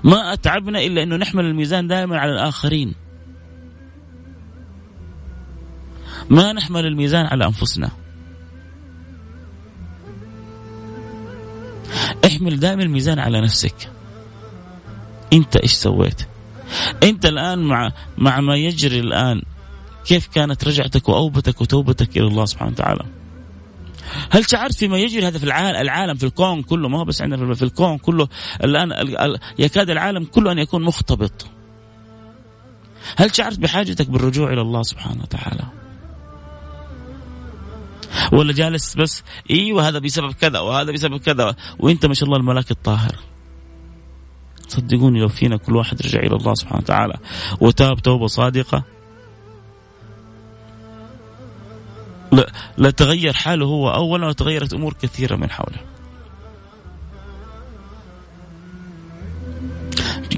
ما 0.04 0.32
أتعبنا 0.32 0.80
إلا 0.80 1.02
إنه 1.02 1.16
نحمل 1.16 1.44
الميزان 1.44 1.86
دائما 1.86 2.18
على 2.18 2.32
الآخرين. 2.32 2.94
ما 6.30 6.52
نحمل 6.52 6.86
الميزان 6.86 7.26
على 7.26 7.46
أنفسنا. 7.46 7.90
احمل 12.26 12.60
دائما 12.60 12.82
الميزان 12.82 13.18
على 13.18 13.40
نفسك. 13.40 13.90
انت 15.32 15.56
إيش 15.56 15.72
سويت؟ 15.72 16.22
انت 17.02 17.26
الآن 17.26 17.58
مع 17.58 17.92
مع 18.18 18.40
ما 18.40 18.56
يجري 18.56 19.00
الآن 19.00 19.42
كيف 20.04 20.26
كانت 20.26 20.64
رجعتك 20.64 21.08
وأوبتك 21.08 21.60
وتوبتك 21.60 22.16
إلى 22.16 22.26
الله 22.26 22.44
سبحانه 22.44 22.70
وتعالى؟ 22.70 23.04
هل 24.30 24.50
شعرت 24.50 24.74
فيما 24.74 24.98
يجري 24.98 25.26
هذا 25.26 25.38
في 25.38 25.44
العالم 25.44 25.80
العالم 25.80 26.14
في 26.14 26.26
الكون 26.26 26.62
كله؟ 26.62 26.88
ما 26.88 26.98
هو 26.98 27.04
بس 27.04 27.22
عندنا 27.22 27.54
في 27.54 27.62
الكون 27.62 27.98
كله. 27.98 28.28
الآن 28.64 28.92
يكاد 29.58 29.90
العالم 29.90 30.24
كله 30.24 30.52
أن 30.52 30.58
يكون 30.58 30.82
مختبط. 30.82 31.46
هل 33.16 33.36
شعرت 33.36 33.58
بحاجتك 33.58 34.10
بالرجوع 34.10 34.52
إلى 34.52 34.60
الله 34.60 34.82
سبحانه 34.82 35.22
وتعالى؟ 35.22 35.79
ولا 38.32 38.52
جالس 38.52 38.94
بس 38.94 39.22
إيوه 39.50 39.88
هذا 39.88 39.98
بسبب 39.98 40.32
كذا 40.32 40.58
وهذا 40.58 40.92
بسبب 40.92 41.16
كذا. 41.16 41.56
وأنت 41.78 42.06
ما 42.06 42.14
شاء 42.14 42.24
الله 42.24 42.36
الملاك 42.36 42.70
الطاهر. 42.70 43.16
صدقوني 44.68 45.20
لو 45.20 45.28
فينا 45.28 45.56
كل 45.56 45.76
واحد 45.76 46.02
رجع 46.02 46.18
إلى 46.18 46.36
الله 46.36 46.54
سبحانه 46.54 46.78
وتعالى. 46.78 47.14
وتاب 47.60 48.02
توبة 48.02 48.26
صادقة. 48.26 48.84
لا, 52.32 52.52
لا 52.78 52.90
تغير 52.90 53.32
حاله 53.32 53.66
هو 53.66 53.90
اولا 53.90 54.26
وتغيرت 54.26 54.74
أمور 54.74 54.92
كثيرة 54.92 55.36
من 55.36 55.50
حوله. 55.50 55.78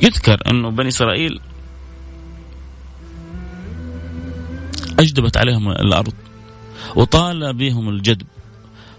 يذكر 0.02 0.42
إنه 0.50 0.70
بني 0.70 0.88
إسرائيل 0.88 1.40
أجدبت 4.98 5.36
عليهم 5.36 5.70
الأرض. 5.70 6.14
وطال 6.96 7.56
بهم 7.56 7.88
الجدب 7.88 8.26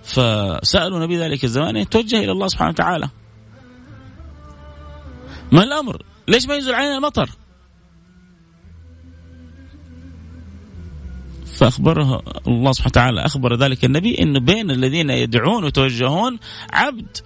فسألوا 0.03 0.99
نبي 0.99 1.17
ذلك 1.17 1.43
الزمان 1.43 1.75
يتوجه 1.77 2.17
إلى 2.17 2.31
الله 2.31 2.47
سبحانه 2.47 2.69
وتعالى. 2.69 3.09
ما 5.51 5.63
الأمر؟ 5.63 6.03
ليش 6.27 6.47
ما 6.47 6.55
ينزل 6.55 6.73
علينا 6.73 6.97
المطر؟ 6.97 7.29
فأخبره 11.45 12.21
الله 12.47 12.71
سبحانه 12.71 12.91
وتعالى 12.91 13.25
أخبر 13.25 13.55
ذلك 13.55 13.85
النبي 13.85 14.21
أنه 14.21 14.39
بين 14.39 14.71
الذين 14.71 15.09
يدعون 15.09 15.63
ويتوجهون 15.63 16.39
عبد 16.73 17.17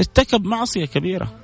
ارتكب 0.00 0.44
معصية 0.44 0.84
كبيرة 0.84 1.34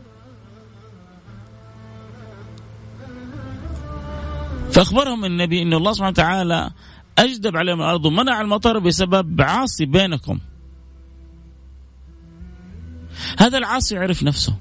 فأخبرهم 4.70 5.24
النبي 5.24 5.62
أن 5.62 5.74
الله 5.74 5.92
سبحانه 5.92 6.10
وتعالى 6.10 6.70
أجدب 7.18 7.56
عليهم 7.56 7.80
الأرض 7.80 8.04
ومنع 8.06 8.40
المطر 8.40 8.78
بسبب 8.78 9.40
عاصي 9.40 9.86
بينكم. 9.86 10.38
هذا 13.38 13.58
العاصي 13.58 13.98
عرف 13.98 14.22
نفسه. 14.22 14.56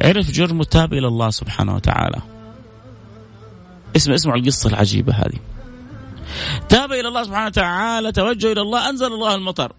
عرف 0.00 0.30
جرمه 0.30 0.64
تاب 0.64 0.92
إلى 0.92 1.08
الله 1.08 1.30
سبحانه 1.30 1.74
وتعالى. 1.74 2.22
اسمع 3.96 4.14
اسمعوا 4.14 4.38
القصة 4.38 4.70
العجيبة 4.70 5.12
هذه. 5.12 5.38
تاب 6.68 6.92
إلى 6.92 7.08
الله 7.08 7.24
سبحانه 7.24 7.46
وتعالى 7.46 8.12
توجه 8.12 8.52
إلى 8.52 8.60
الله 8.60 8.90
أنزل 8.90 9.06
الله 9.06 9.34
المطر. 9.34 9.72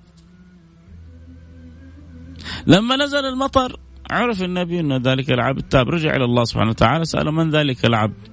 لما 2.67 2.95
نزل 2.95 3.25
المطر 3.25 3.79
عرف 4.11 4.43
النبي 4.43 4.79
إن 4.79 5.01
ذلك 5.01 5.31
العبد 5.31 5.61
تاب 5.61 5.89
رجع 5.89 6.15
إلى 6.15 6.25
الله 6.25 6.43
سبحانه 6.43 6.69
وتعالى 6.69 7.05
سأل 7.05 7.31
من 7.31 7.49
ذلك 7.49 7.85
العبد؟ 7.85 8.32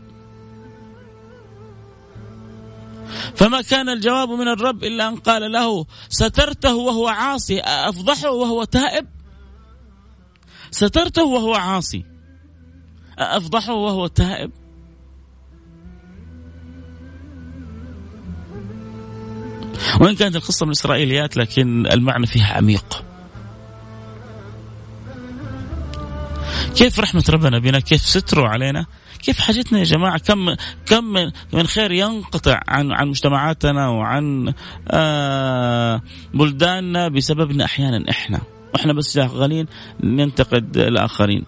فما 3.35 3.63
كان 3.63 3.89
الجواب 3.89 4.29
من 4.29 4.49
الرب 4.49 4.85
إلا 4.85 5.09
أن 5.09 5.17
قال 5.17 5.53
له 5.53 5.87
سترته 6.09 6.75
وهو 6.75 7.09
عاصي 7.09 7.61
أفضحه 7.61 8.31
وهو 8.31 8.65
تائب؟ 8.65 9.07
سترته 10.71 11.25
وهو 11.25 11.55
عاصي 11.55 12.05
أفضحه 13.19 13.75
وهو 13.75 14.07
تائب؟ 14.07 14.51
وإن 20.01 20.17
كانت 20.17 20.37
القصة 20.37 20.67
من 20.67 20.73
إسرائيليات 20.73 21.37
لكن 21.37 21.87
المعنى 21.87 22.27
فيها 22.27 22.47
عميق. 22.47 23.10
كيف 26.81 27.01
رحمة 27.01 27.25
ربنا 27.31 27.59
بنا؟ 27.59 27.81
كيف 27.81 28.01
ستره 28.01 28.49
علينا؟ 28.49 28.87
كيف 29.23 29.41
حاجتنا 29.41 29.79
يا 29.79 29.85
جماعة؟ 29.85 30.19
كم 30.19 30.55
كم 30.87 31.05
من 31.53 31.67
خير 31.67 31.93
ينقطع 31.93 32.61
عن 32.69 32.93
عن 32.93 33.09
مجتمعاتنا 33.09 33.89
وعن 33.89 34.55
آه 34.91 36.03
بلداننا 36.35 37.09
بسببنا 37.09 37.65
أحيانا 37.65 38.11
إحنا. 38.11 38.41
وإحنا 38.75 38.93
بس 38.93 39.15
شغالين 39.15 39.67
ننتقد 40.03 40.77
الآخرين. 40.77 41.45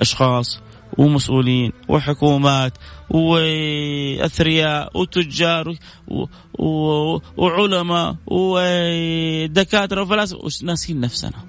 أشخاص 0.00 0.60
ومسؤولين 0.98 1.72
وحكومات 1.88 2.72
وأثرياء 3.10 5.00
وتجار 5.00 5.76
وعلماء 7.36 8.16
ودكاترة 8.26 10.02
وفلاسفة. 10.02 10.38
وناسين 10.62 11.00
نفسنا. 11.00 11.45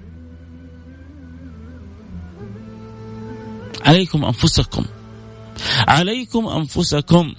عليكم 3.88 4.24
أنفسكم 4.24 4.84
عليكم 5.88 6.46
أنفسكم 6.46 7.34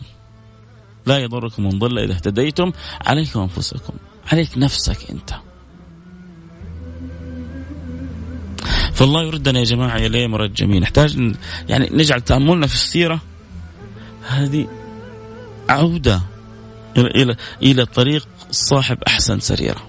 لا 1.05 1.17
يضركم 1.17 1.63
من 1.63 1.79
ضل 1.79 1.99
إذا 1.99 2.13
اهتديتم 2.13 2.71
عليكم 3.05 3.39
أنفسكم 3.39 3.93
عليك 4.31 4.57
نفسك 4.57 5.09
أنت. 5.11 5.35
فالله 8.93 9.23
يردنا 9.23 9.59
يا 9.59 9.63
جماعة 9.63 9.97
اليه 9.97 10.27
مرد 10.27 10.53
جميل 10.53 10.81
نحتاج 10.81 11.35
يعني 11.69 11.89
نجعل 11.91 12.21
تأملنا 12.21 12.67
في 12.67 12.73
السيرة 12.73 13.21
هذه 14.27 14.67
عودة 15.69 16.21
إلى 16.97 17.07
إلى 17.23 17.35
إلى 17.63 17.85
طريق 17.85 18.27
صاحب 18.51 18.97
أحسن 19.07 19.39
سريرة. 19.39 19.87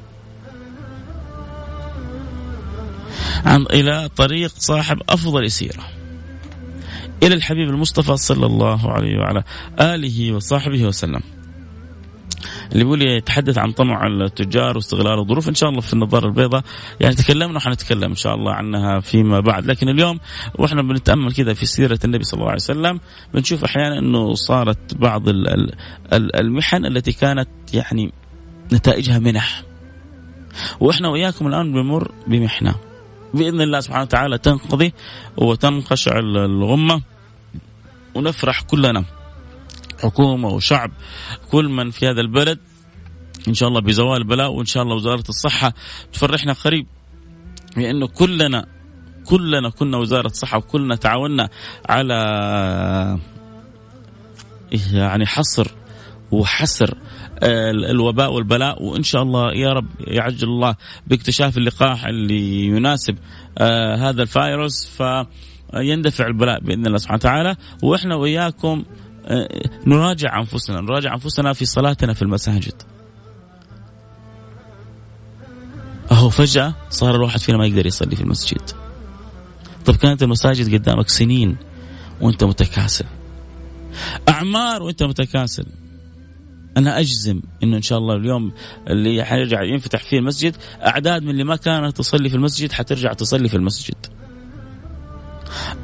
عن 3.45 3.63
إلى 3.63 4.09
طريق 4.17 4.53
صاحب 4.59 5.03
أفضل 5.09 5.51
سيرة. 5.51 6.00
إلى 7.23 7.35
الحبيب 7.35 7.69
المصطفى 7.69 8.17
صلى 8.17 8.47
الله 8.47 8.93
عليه 8.93 9.19
وعلى 9.19 9.43
آله 9.81 10.33
وصحبه 10.33 10.85
وسلم. 10.85 11.21
اللي 12.73 12.85
بيقول 12.85 13.03
يتحدث 13.03 13.59
عن 13.59 13.73
طمع 13.73 14.07
التجار 14.07 14.77
واستغلال 14.77 15.19
الظروف 15.19 15.49
إن 15.49 15.55
شاء 15.55 15.71
الله 15.71 15.81
في 15.81 15.93
النظاره 15.93 16.27
البيضاء 16.27 16.63
يعني 17.01 17.15
تكلمنا 17.15 17.57
وحنتكلم 17.57 18.11
إن 18.11 18.15
شاء 18.15 18.35
الله 18.35 18.53
عنها 18.53 19.01
فيما 19.01 19.41
بعد. 19.41 19.67
لكن 19.67 19.89
اليوم 19.89 20.21
وإحنا 20.59 20.83
بنتأمل 20.83 21.33
كذا 21.33 21.55
في 21.55 21.67
سيرة 21.67 21.99
النبي 22.05 22.25
صلى 22.25 22.39
الله 22.39 22.51
عليه 22.51 22.61
وسلم. 22.61 23.01
بنشوف 23.35 23.65
أحيانا 23.65 23.99
إنه 23.99 24.35
صارت 24.35 24.95
بعض 24.95 25.23
المحن 26.13 26.87
التي 26.87 27.13
كانت 27.13 27.49
يعني 27.75 28.13
نتائجها 28.73 29.19
منح. 29.19 29.63
وإحنا 30.81 31.09
وإياكم 31.09 31.47
الآن 31.47 31.73
بنمر 31.73 32.13
بمحنة. 32.27 32.75
بإذن 33.35 33.61
الله 33.61 33.81
سبحانه 33.81 34.03
وتعالى 34.03 34.39
تنقضي 34.39 34.93
وتنقشع 35.37 36.19
الغمة 36.19 37.03
ونفرح 38.15 38.61
كلنا. 38.61 39.05
حكومة 40.03 40.49
وشعب 40.49 40.91
كل 41.51 41.69
من 41.69 41.91
في 41.91 42.09
هذا 42.09 42.21
البلد. 42.21 42.59
إن 43.49 43.55
شاء 43.55 43.69
الله 43.69 43.81
بزوال 43.81 44.17
البلاء 44.17 44.53
وإن 44.53 44.67
شاء 44.67 44.83
الله 44.83 44.95
وزارة 44.95 45.25
الصحة 45.29 45.73
تفرحنا 46.13 46.53
قريب. 46.53 46.87
لأنه 47.77 48.07
كلنا 48.07 48.67
كلنا 49.25 49.71
كنا 49.71 49.97
وزارة 49.97 50.29
صحه 50.29 50.59
وكلنا 50.59 50.97
تعاوننا 50.97 51.49
على 51.89 52.15
يعني 54.93 55.27
حصر 55.27 55.69
وحسر 56.31 56.99
الوباء 57.43 58.33
والبلاء 58.33 58.83
وإن 58.83 59.03
شاء 59.03 59.23
الله 59.23 59.53
يا 59.53 59.73
رب 59.73 59.87
يعجل 60.01 60.49
الله 60.49 60.77
باكتشاف 61.07 61.57
اللقاح 61.57 62.07
اللي 62.07 62.65
يناسب 62.65 63.17
آه، 63.59 63.97
هذا 63.97 64.23
الفيروس 64.23 64.87
فيندفع 64.87 66.27
البلاء 66.27 66.61
بإذن 66.61 66.87
الله 66.87 66.99
سبحانه 66.99 67.17
وتعالى. 67.17 67.57
وإحنا 67.83 68.17
وإياكم 68.17 68.85
نراجع 69.87 70.39
أنفسنا 70.39 70.81
نراجع 70.81 71.15
أنفسنا 71.15 71.53
في 71.53 71.65
صلاتنا 71.65 72.15
في 72.15 72.23
المساجد. 72.23 72.83
أهو 76.13 76.31
فجأة 76.31 76.75
صار 76.91 77.15
الواحد 77.15 77.41
فينا 77.41 77.59
ما 77.59 77.67
يقدر 77.67 77.87
يصلي 77.87 78.17
في 78.17 78.23
المسجد. 78.23 78.71
طب 79.87 79.97
كانت 79.97 80.23
المساجد 80.23 80.75
قدامك 80.75 81.09
سنين 81.09 81.57
وأنت 82.21 82.45
متكاسل. 82.45 83.05
أعمار 84.29 84.83
وأنت 84.83 85.03
متكاسل. 85.03 85.67
أنا 86.77 87.01
أجزم 87.01 87.41
إنه 87.63 87.77
إن 87.77 87.83
شاء 87.83 87.99
الله 87.99 88.17
اليوم 88.17 88.53
اللي 88.89 89.25
حيرجع 89.25 89.63
ينفتح 89.63 90.03
فيه 90.03 90.19
المسجد 90.19 90.57
أعداد 90.87 91.23
من 91.23 91.31
اللي 91.31 91.45
ما 91.45 91.57
كانت 91.57 91.97
تصلي 91.97 92.29
في 92.29 92.35
المسجد 92.35 92.73
حترجع 92.73 93.13
تصلي 93.13 93.49
في 93.49 93.57
المسجد. 93.57 94.07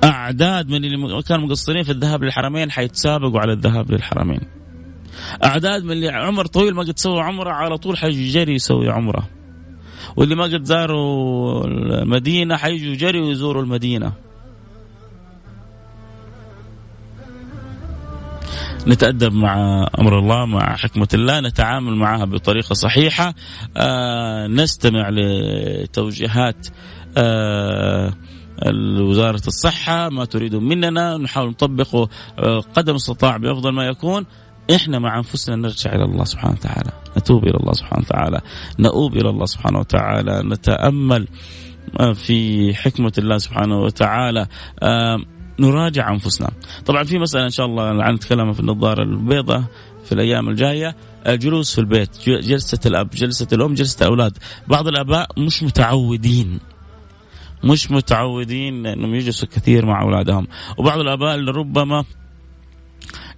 أعداد 0.05 0.69
من 0.69 0.85
اللي 0.85 1.23
كانوا 1.23 1.47
مقصرين 1.47 1.83
في 1.83 1.93
الذهاب 1.93 2.25
للحرمين 2.25 2.71
حيتسابقوا 2.71 3.41
على 3.41 3.53
الذهاب 3.53 3.91
للحرمين. 3.93 4.41
أعداد 5.45 5.85
من 5.85 5.93
اللي 5.93 6.09
عمر 6.09 6.47
طويل 6.47 6.75
ما 6.75 6.83
قد 6.83 6.99
سووا 6.99 7.23
عمرة 7.23 7.51
على 7.51 7.79
طول 7.79 7.99
حيجوا 7.99 8.33
جري 8.33 8.55
يسوي 8.55 8.91
عمرة. 8.91 9.29
واللي 10.17 10.35
ما 10.35 10.45
قد 10.45 10.65
زاروا 10.65 11.67
المدينة 11.67 12.57
حيجوا 12.57 12.95
جري 12.95 13.21
ويزوروا 13.21 13.63
المدينة. 13.63 14.13
نتأدب 18.87 19.33
مع 19.33 19.87
أمر 19.99 20.19
الله 20.19 20.47
مع 20.47 20.77
حكمة 20.77 21.09
الله 21.15 21.41
نتعامل 21.41 21.95
معها 21.95 22.25
بطريقة 22.25 22.75
صحيحة. 22.75 23.35
آه 23.77 24.47
نستمع 24.47 25.09
لتوجيهات 25.11 26.69
آه 27.17 28.13
وزارة 29.01 29.43
الصحة 29.47 30.09
ما 30.09 30.25
تريدون 30.25 30.65
مننا. 30.65 31.17
نحاول 31.17 31.49
نطبقه 31.49 32.09
آه، 32.39 32.61
قدم 32.61 32.95
استطاع 32.95 33.37
بأفضل 33.37 33.73
ما 33.73 33.85
يكون. 33.85 34.27
إحنا 34.75 34.99
مع 34.99 35.17
أنفسنا 35.17 35.57
نرجع 35.57 35.95
إلى 35.95 36.05
الله 36.05 36.25
سبحانه 36.25 36.55
وتعالى. 36.55 36.91
نتوب 37.19 37.45
إلى 37.45 37.57
الله 37.61 37.73
سبحانه 37.73 38.05
وتعالى. 38.07 38.41
نؤوب 38.79 39.17
إلى 39.17 39.31
الله 39.31 39.47
سبحانه 39.47 39.79
وتعالى. 39.79 40.43
نتأمل 40.43 41.29
في 42.15 42.75
حكمة 42.75 43.13
الله 43.19 43.39
سبحانه 43.39 43.81
وتعالى. 43.81 44.47
نراجع 45.61 46.11
أنفسنا. 46.11 46.51
طبعا 46.87 47.05
في 47.05 47.19
مسألة 47.19 47.45
إن 47.45 47.51
شاء 47.51 47.67
الله 47.67 47.83
عن 47.83 48.15
نتكلم 48.15 48.53
في 48.53 48.61
النظارة 48.61 49.03
البيضاء 49.03 49.65
في 50.05 50.13
الأيام 50.13 50.49
الجاية. 50.49 50.97
الجلوس 51.27 51.75
في 51.75 51.81
البيت 51.81 52.29
جلسة 52.29 52.79
الأب 52.87 53.11
جلسة 53.11 53.49
الأم 53.53 53.75
جلسة 53.75 54.03
الأولاد. 54.03 54.39
بعض 54.69 54.89
الآباء 54.89 55.29
مش 55.39 55.63
متعودين. 55.63 56.61
مش 57.65 57.91
متعودين 57.91 58.87
إنهم 58.87 59.15
يجلسوا 59.15 59.49
كثير 59.49 59.87
مع 59.87 60.03
أولادهم. 60.03 60.47
وبعض 60.79 60.99
الآباء 60.99 61.39
ربما 61.39 62.05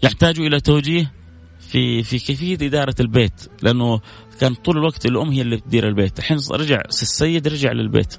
يحتاجوا 0.03 0.47
إلى 0.47 0.61
توجيه 0.61 1.13
في 1.61 2.03
في 2.03 2.19
كيفية 2.19 2.67
إدارة 2.67 2.95
البيت. 3.01 3.51
لأنه 3.63 4.01
كان 4.41 4.55
طول 4.55 4.79
الوقت 4.79 5.07
الأم 5.07 5.31
هي 5.31 5.43
اللي 5.43 5.57
تدير 5.57 5.89
البيت. 5.89 6.19
الحين 6.19 6.39
رجع 6.51 6.83
السيد 6.89 7.49
رجع 7.49 7.73
للبيت. 7.73 8.17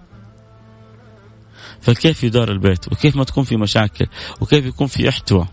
فكيف 1.82 2.24
يدار 2.24 2.52
البيت 2.52 2.92
وكيف 2.92 3.15
ما 3.15 3.24
تكون 3.24 3.44
في 3.44 3.58
مشاكل 3.58 4.06
وكيف 4.42 4.65
يكون 4.65 4.88
في 4.88 5.10
احتواء 5.10 5.48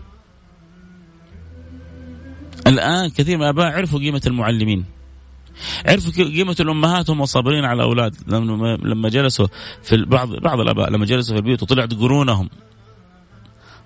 الآن 2.67 3.09
كثير 3.09 3.37
من 3.37 3.43
الاباء 3.43 3.65
عرفوا 3.65 3.99
قيمة 3.99 4.21
المعلمين. 4.27 4.85
عرفوا 5.85 6.23
قيمة 6.23 6.55
الأمهات 6.59 7.09
هم 7.09 7.25
صابرين 7.25 7.65
على 7.65 7.75
الأولاد 7.77 8.15
لما 8.83 9.09
جلسوا 9.09 9.47
في 9.81 10.05
بعض 10.05 10.35
بعض 10.35 10.59
الآباء 10.59 10.89
لما 10.89 11.05
جلسوا 11.05 11.35
في 11.35 11.39
البيوت 11.39 11.63
وطلعت 11.63 11.93
قرونهم 11.93 12.49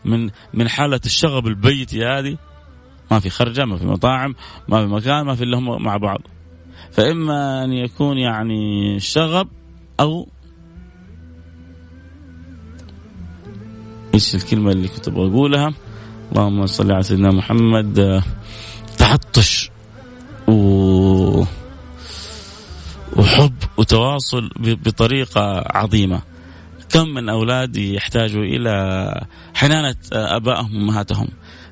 من 0.05 0.29
من 0.53 0.69
حالة 0.69 0.99
الشغب 1.05 1.47
البيتي 1.47 2.05
هذه 2.05 2.37
ما 3.11 3.19
في 3.19 3.29
خرجة 3.29 3.65
ما 3.65 3.77
في 3.77 3.85
مطاعم 3.85 4.35
ما 4.67 4.81
في 4.81 4.87
مكان 4.93 5.25
ما 5.25 5.35
في 5.35 5.43
إلا 5.43 5.57
هم 5.57 5.83
مع 5.83 5.97
بعض. 5.97 6.21
فإما 6.91 7.63
أن 7.63 7.73
يكون 7.73 8.17
يعني 8.17 8.99
شغب 8.99 9.47
أو 9.99 10.27
إيش 14.13 14.35
الكلمة 14.35 14.71
اللي 14.71 14.87
كنت 14.87 15.09
بقولها 15.09 15.73
اللهم 16.31 16.65
صل 16.65 16.91
على 16.91 17.03
سيدنا 17.03 17.31
محمد. 17.31 18.23
تعطش 18.97 19.69
و 20.47 21.43
وحب 23.17 23.53
وتواصل 23.77 24.49
بطريقة 24.59 25.63
عظيمة. 25.65 26.21
كم 26.89 27.07
من 27.07 27.29
أولادي 27.29 27.93
يحتاجوا 27.93 28.43
إلى 28.43 29.25
حنانة 29.53 29.95
آبائهم 30.13 30.75
وأمهاتهم. 30.75 31.27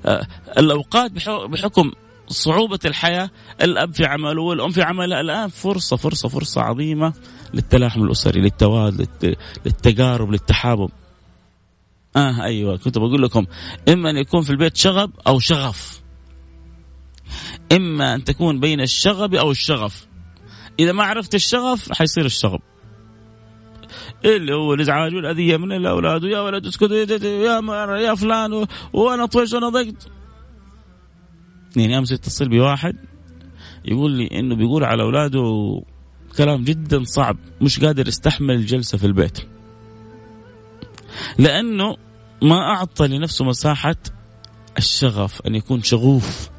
آه، 0.06 0.28
الأوقات 0.58 1.12
بحكم 1.50 1.92
صعوبة 2.28 2.80
الحياة 2.86 3.30
الأب 3.62 3.94
في 3.94 4.06
عمله 4.06 4.42
والأم 4.42 4.72
في 4.72 4.82
عملها 4.82 5.22
الآن 5.22 5.48
فرصة 5.48 5.98
فرصة 5.98 6.30
فرصة 6.30 6.62
عظيمة 6.62 7.14
للتلاحم 7.54 8.04
الأسري 8.04 8.42
للتواد 8.42 9.08
للتقارب 9.66 10.32
للتحابب. 10.32 10.90
آه 12.16 12.44
أيوة 12.44 12.78
كنت 12.78 12.98
بقول 12.98 13.22
لكم 13.24 13.46
إما 13.90 14.10
أن 14.10 14.18
يكون 14.18 14.42
في 14.42 14.50
البيت 14.50 14.78
شغب 14.78 15.12
أو 15.28 15.40
شغف. 15.40 16.02
إما 17.72 18.16
أن 18.16 18.24
تكون 18.24 18.60
بين 18.60 18.82
الشغب 18.82 19.36
أو 19.36 19.52
الشغف. 19.52 20.08
إذا 20.80 20.92
ما 20.92 21.04
عرفت 21.04 21.36
الشغف 21.36 21.92
حيصير 21.92 22.26
الشغب. 22.26 22.60
اللي 24.26 24.54
هو 24.56 24.74
الإزعاج 24.74 25.16
والأذية 25.16 25.58
من 25.58 25.72
الأولاد 25.72 26.24
ويا 26.24 26.40
ولد 26.40 26.66
اسكت 26.66 26.92
يا 26.92 27.98
يا 27.98 28.16
فلان 28.16 28.66
وأنا 28.94 29.26
طويش 29.26 29.54
وأنا 29.54 29.70
ضقت. 29.70 30.08
يعني 31.76 31.98
أمس 31.98 32.12
اتصل 32.12 32.50
بواحد 32.50 32.96
يقول 33.86 34.12
لي 34.12 34.40
إنه 34.40 34.56
بيقول 34.56 34.84
على 34.84 35.04
أولاده 35.04 35.42
كلام 36.38 36.64
جدا 36.64 37.04
صعب 37.04 37.38
مش 37.62 37.80
قادر 37.80 38.08
يستحمل 38.08 38.56
الجلسة 38.56 38.98
في 38.98 39.06
البيت. 39.06 39.40
لأنه 41.38 41.96
ما 42.42 42.62
أعطى 42.62 43.08
لنفسه 43.08 43.46
مساحة 43.46 43.96
الشغف 44.78 45.42
أن 45.48 45.56
يكون 45.56 45.84
شغوف 45.84 46.50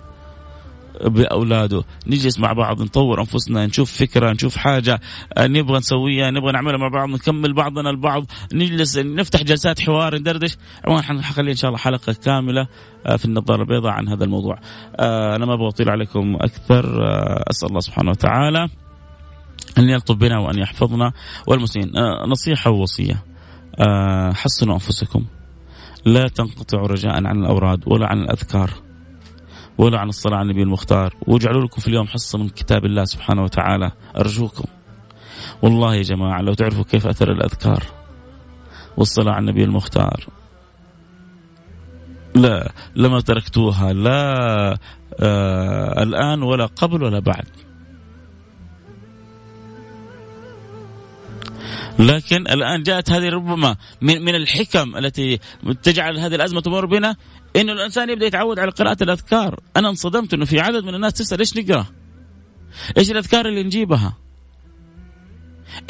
بأولاده. 1.05 1.85
نجلس 2.07 2.39
مع 2.39 2.53
بعض 2.53 2.83
نطور 2.83 3.21
أنفسنا 3.21 3.67
نشوف 3.67 3.93
فكرة 3.93 4.33
نشوف 4.33 4.57
حاجة 4.57 5.01
آه، 5.37 5.47
نبغى 5.47 5.79
نسويها 5.79 6.31
نبغى 6.31 6.53
نعملها 6.53 6.79
مع 6.79 6.89
بعض 6.89 7.09
نكمل 7.09 7.53
بعضنا 7.53 7.91
البعض 7.91 8.25
نجلس 8.53 8.99
نفتح 8.99 9.43
جلسات 9.43 9.81
حوار 9.81 10.19
ندردش. 10.19 10.57
عموما 10.85 11.03
حنخلي 11.03 11.51
إن 11.51 11.57
شاء 11.57 11.69
الله 11.69 11.79
حلقة 11.79 12.13
كاملة 12.13 12.69
آه، 13.07 13.17
في 13.17 13.25
النظارة 13.25 13.63
البيضاء 13.63 13.93
عن 13.93 14.09
هذا 14.09 14.25
الموضوع. 14.25 14.59
آه، 14.97 15.37
أنا 15.37 15.47
ما 15.47 15.55
أبغى 15.55 15.69
أطيل 15.69 15.91
عليكم 15.91 16.37
أكثر. 16.41 16.85
أسأل 17.51 17.69
الله 17.69 17.81
سبحانه 17.81 18.11
وتعالى 18.11 18.69
أن 19.79 19.89
يلطف 19.89 20.15
بنا 20.15 20.39
وأن 20.39 20.59
يحفظنا. 20.59 21.13
والمسلمين 21.47 21.93
نصيحة 22.29 22.71
ووصية. 22.71 23.30
حصنوا 24.35 24.75
أنفسكم. 24.75 25.25
لا 26.05 26.29
تنقطعوا 26.29 26.87
رجاء 26.87 27.27
عن 27.27 27.39
الأوراد 27.43 27.83
ولا 27.87 28.07
عن 28.07 28.21
الأذكار 28.21 28.71
ولا 29.79 29.99
عن 29.99 30.09
الصلاة 30.09 30.37
على 30.37 30.43
النبي 30.43 30.63
المختار. 30.63 31.15
واجعلوا 31.27 31.65
لكم 31.65 31.81
في 31.81 31.89
اليوم 31.89 32.07
حصة 32.07 32.39
من 32.39 32.49
كتاب 32.49 32.85
الله 32.85 33.05
سبحانه 33.05 33.43
وتعالى. 33.43 33.93
أرجوكم. 34.17 34.65
والله 35.63 35.95
يا 35.95 36.03
جماعة 36.03 36.41
لو 36.41 36.55
تعرفوا 36.55 36.85
كيف 36.85 37.07
أثر 37.07 37.33
الأذكار 37.33 37.83
والصلاة 38.97 39.33
على 39.33 39.41
النبي 39.41 39.65
المختار. 39.65 40.27
لا 42.35 42.73
لما 42.97 43.21
تركتوها 43.21 43.93
لا 43.93 44.79
آه 45.21 46.03
الآن 46.03 46.43
ولا 46.43 46.67
قبل 46.67 47.03
ولا 47.03 47.19
بعد. 47.19 47.47
لكن 52.01 52.49
الآن 52.49 52.83
جاءت 52.83 53.11
هذه 53.11 53.29
ربما 53.29 53.77
من, 54.01 54.23
من 54.23 54.35
الحكم 54.35 54.97
التي 54.97 55.39
تجعل 55.83 56.19
هذه 56.19 56.35
الأزمة 56.35 56.61
تمر 56.61 56.87
بنا 56.87 57.17
انه 57.57 57.73
الإنسان 57.73 58.11
يبدأ 58.11 58.27
يتعود 58.27 58.59
على 58.59 58.71
قراءة 58.71 59.03
الأذكار، 59.03 59.61
أنا 59.77 59.89
انصدمت 59.89 60.35
إنه 60.35 60.45
في 60.45 60.61
عدد 60.61 60.85
من 60.85 60.95
الناس 60.95 61.13
تسأل 61.13 61.39
إيش 61.39 61.57
نقرأ؟ 61.57 61.87
إيش 62.99 63.11
الأذكار 63.11 63.47
اللي 63.47 63.63
نجيبها؟ 63.63 64.17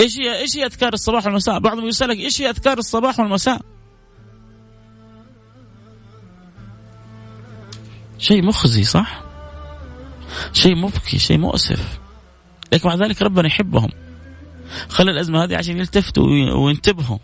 إيش 0.00 0.18
هي 0.18 0.38
إيش 0.40 0.56
هي 0.56 0.66
أذكار 0.66 0.92
الصباح 0.92 1.26
والمساء؟ 1.26 1.58
بعضهم 1.58 1.88
يسألك 1.88 2.16
إيش 2.16 2.42
هي 2.42 2.50
أذكار 2.50 2.78
الصباح 2.78 3.20
والمساء؟ 3.20 3.60
شيء 8.18 8.42
مخزي 8.42 8.84
صح؟ 8.84 9.22
شيء 10.52 10.76
مبكي، 10.76 11.18
شيء 11.18 11.38
مؤسف. 11.38 11.98
لكن 12.72 12.88
مع 12.88 12.94
ذلك 12.94 13.22
ربنا 13.22 13.46
يحبهم. 13.46 13.90
خلى 14.88 15.10
الأزمة 15.10 15.44
هذه 15.44 15.56
عشان 15.56 15.78
يلتفتوا 15.78 16.26
وينتبهوا. 16.54 17.18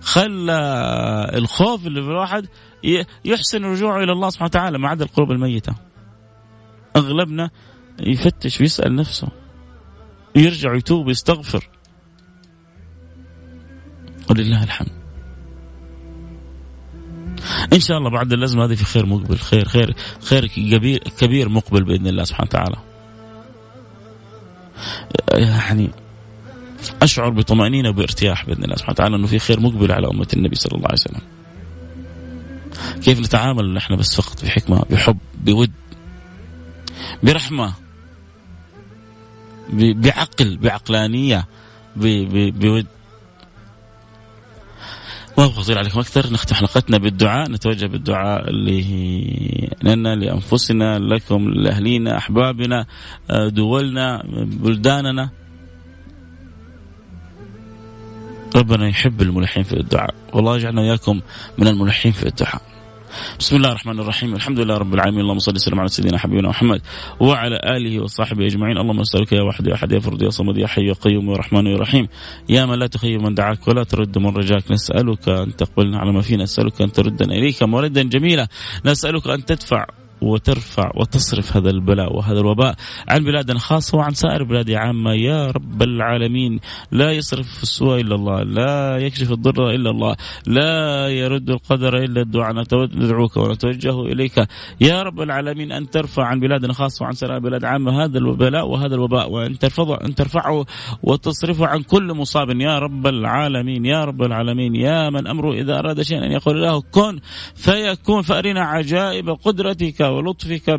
خلى 0.00 0.52
الخوف 1.34 1.86
اللي 1.86 2.02
في 2.02 2.08
الواحد 2.08 2.46
يحسن 3.24 3.64
رجوعه 3.64 4.04
إلى 4.04 4.12
الله 4.12 4.30
سبحانه 4.30 4.48
وتعالى 4.48 4.78
ما 4.78 4.88
عدا 4.88 5.04
القلوب 5.04 5.30
الميتة. 5.30 5.74
أغلبنا 6.96 7.50
يفتش 8.00 8.60
ويسأل 8.60 8.96
نفسه 8.96 9.28
يرجع 10.36 10.72
ويتوب 10.72 11.06
ويستغفر 11.06 11.68
ولله 14.30 14.64
الحمد 14.64 14.92
إن 17.72 17.80
شاء 17.80 17.98
الله 17.98 18.10
بعد 18.10 18.32
الأزمة 18.32 18.64
هذه 18.64 18.74
في 18.74 18.84
خير 18.84 19.06
مقبل 19.06 19.36
خير 19.38 19.68
خير 19.68 19.94
خير 20.20 20.46
كبير 20.46 20.98
كبير 20.98 21.48
مقبل 21.48 21.84
بإذن 21.84 22.06
الله 22.06 22.24
سبحانه 22.24 22.48
وتعالى 22.48 22.76
يعني 25.32 25.90
أشعر 27.02 27.30
بطمأنينة 27.30 27.88
وبارتياح 27.88 28.46
بإذن 28.46 28.64
الله 28.64 28.76
سبحانه 28.76 28.92
وتعالى 28.92 29.16
إنه 29.16 29.26
في 29.26 29.38
خير 29.38 29.60
مقبل 29.60 29.92
على 29.92 30.08
أمة 30.08 30.28
النبي 30.36 30.56
صلى 30.56 30.76
الله 30.76 30.88
عليه 30.88 30.98
وسلم. 31.00 31.20
كيف 33.02 33.20
نتعامل 33.20 33.74
نحن 33.74 33.96
بس 33.96 34.14
فقط 34.14 34.44
بحكمة 34.44 34.82
بحب 34.90 35.18
بود 35.44 35.72
برحمة 37.22 37.72
بعقل 39.72 40.56
بعقلانية 40.56 41.46
بود 41.96 42.86
ما 45.38 45.44
أبغى 45.44 45.60
اطيل 45.60 45.78
عليكم 45.78 46.00
أكثر. 46.00 46.32
نختم 46.32 46.54
حلقتنا 46.54 46.98
بالدعاء. 46.98 47.50
نتوجه 47.50 47.86
بالدعاء 47.86 48.50
لنا 49.82 50.14
لأنفسنا 50.16 50.98
لكم 50.98 51.48
لأهلينا 51.48 52.18
أحبابنا 52.18 52.86
دولنا 53.30 54.22
بلداننا. 54.44 55.30
ربنا 58.56 58.88
يحب 58.88 59.22
الملحين 59.22 59.62
في 59.62 59.72
الدعاء. 59.72 60.14
والله 60.32 60.56
يجعلنا 60.56 60.82
اياكم 60.82 61.20
من 61.58 61.68
الملحين 61.68 62.12
في 62.12 62.26
الدعاء. 62.28 62.73
بسم 63.38 63.56
الله 63.56 63.68
الرحمن 63.68 64.00
الرحيم 64.00 64.34
الحمد 64.34 64.60
لله 64.60 64.76
رب 64.78 64.94
العالمين 64.94 65.20
اللهم 65.20 65.38
صل 65.38 65.54
وسلم 65.54 65.80
على 65.80 65.88
سيدنا 65.88 66.18
حبيبنا 66.18 66.48
محمد 66.48 66.80
وعلى 67.20 67.56
اله 67.64 68.02
وصحبه 68.02 68.46
اجمعين 68.46 68.78
اللهم 68.78 69.00
نسالك 69.00 69.32
يا 69.32 69.42
واحد 69.42 69.66
يا 69.66 69.74
احد 69.74 69.92
يا 69.92 69.98
فرد 70.00 70.22
يا 70.22 70.30
صمد 70.30 70.58
يا 70.58 70.66
حي 70.66 70.86
يا 70.86 70.92
قيوم 70.92 71.30
يا 71.30 71.36
رحمن 71.36 71.66
يا 71.66 71.76
رحيم 71.76 72.08
يا 72.48 72.66
من 72.66 72.78
لا 72.78 72.86
تخيب 72.86 73.22
من 73.22 73.34
دعاك 73.34 73.68
ولا 73.68 73.84
ترد 73.84 74.18
من 74.18 74.36
رجاك 74.36 74.72
نسالك 74.72 75.28
ان 75.28 75.56
تقبلنا 75.56 75.98
على 75.98 76.12
ما 76.12 76.20
فينا 76.20 76.42
نسالك 76.42 76.82
ان 76.82 76.92
تردنا 76.92 77.34
اليك 77.34 77.62
موردا 77.62 78.02
جميلا 78.02 78.48
نسالك 78.86 79.26
ان 79.26 79.44
تدفع 79.44 79.86
وترفع 80.22 80.90
وتصرف 80.96 81.56
هذا 81.56 81.70
البلاء 81.70 82.16
وهذا 82.16 82.40
الوباء 82.40 82.74
عن 83.08 83.24
بلادنا 83.24 83.58
خاصة 83.58 83.98
وعن 83.98 84.14
سائر 84.14 84.42
بلاد 84.44 84.70
عامة. 84.70 85.12
يا 85.12 85.46
رب 85.46 85.82
العالمين 85.82 86.60
لا 86.92 87.12
يصرف 87.12 87.62
السوء 87.62 88.00
إلا 88.00 88.14
الله 88.14 88.42
لا 88.42 88.98
يكشف 88.98 89.32
الضر 89.32 89.70
إلا 89.70 89.90
الله 89.90 90.16
لا 90.46 91.08
يرد 91.08 91.50
القدر 91.50 91.96
إلا 91.96 92.20
الدعاء. 92.20 92.54
ندعوك 92.74 93.36
ونتوجه 93.36 94.02
إليك. 94.02 94.46
يا 94.80 95.02
رب 95.02 95.20
العالمين 95.20 95.72
أن 95.72 95.90
ترفع 95.90 96.24
عن 96.24 96.40
بلادنا 96.40 96.72
خاصة 96.72 97.02
وعن 97.02 97.12
سائر 97.12 97.38
بلاد 97.38 97.64
عامة 97.64 98.04
هذا 98.04 98.18
البلاء 98.18 98.66
وهذا 98.66 98.94
الوباء 98.94 99.30
وأن 99.30 99.58
ترفعه 99.58 99.98
أن 100.04 100.14
ترفعه 100.14 100.66
وتصرفه 101.02 101.66
عن 101.66 101.82
كل 101.82 102.14
مصاب. 102.14 102.60
يا 102.60 102.78
رب 102.78 103.06
العالمين 103.06 103.84
يا 103.84 104.04
رب 104.04 104.22
العالمين 104.22 104.74
يا 104.74 105.10
من 105.10 105.26
أمره 105.26 105.52
إذا 105.52 105.78
أراد 105.78 106.02
شيئا 106.02 106.26
أن 106.26 106.32
يقول 106.32 106.62
له 106.62 106.80
كن 106.80 107.20
فيكون 107.54 108.22
فأرنا 108.22 108.60
عجائب 108.60 109.30
قدرتك. 109.30 110.03
ولطفك 110.10 110.70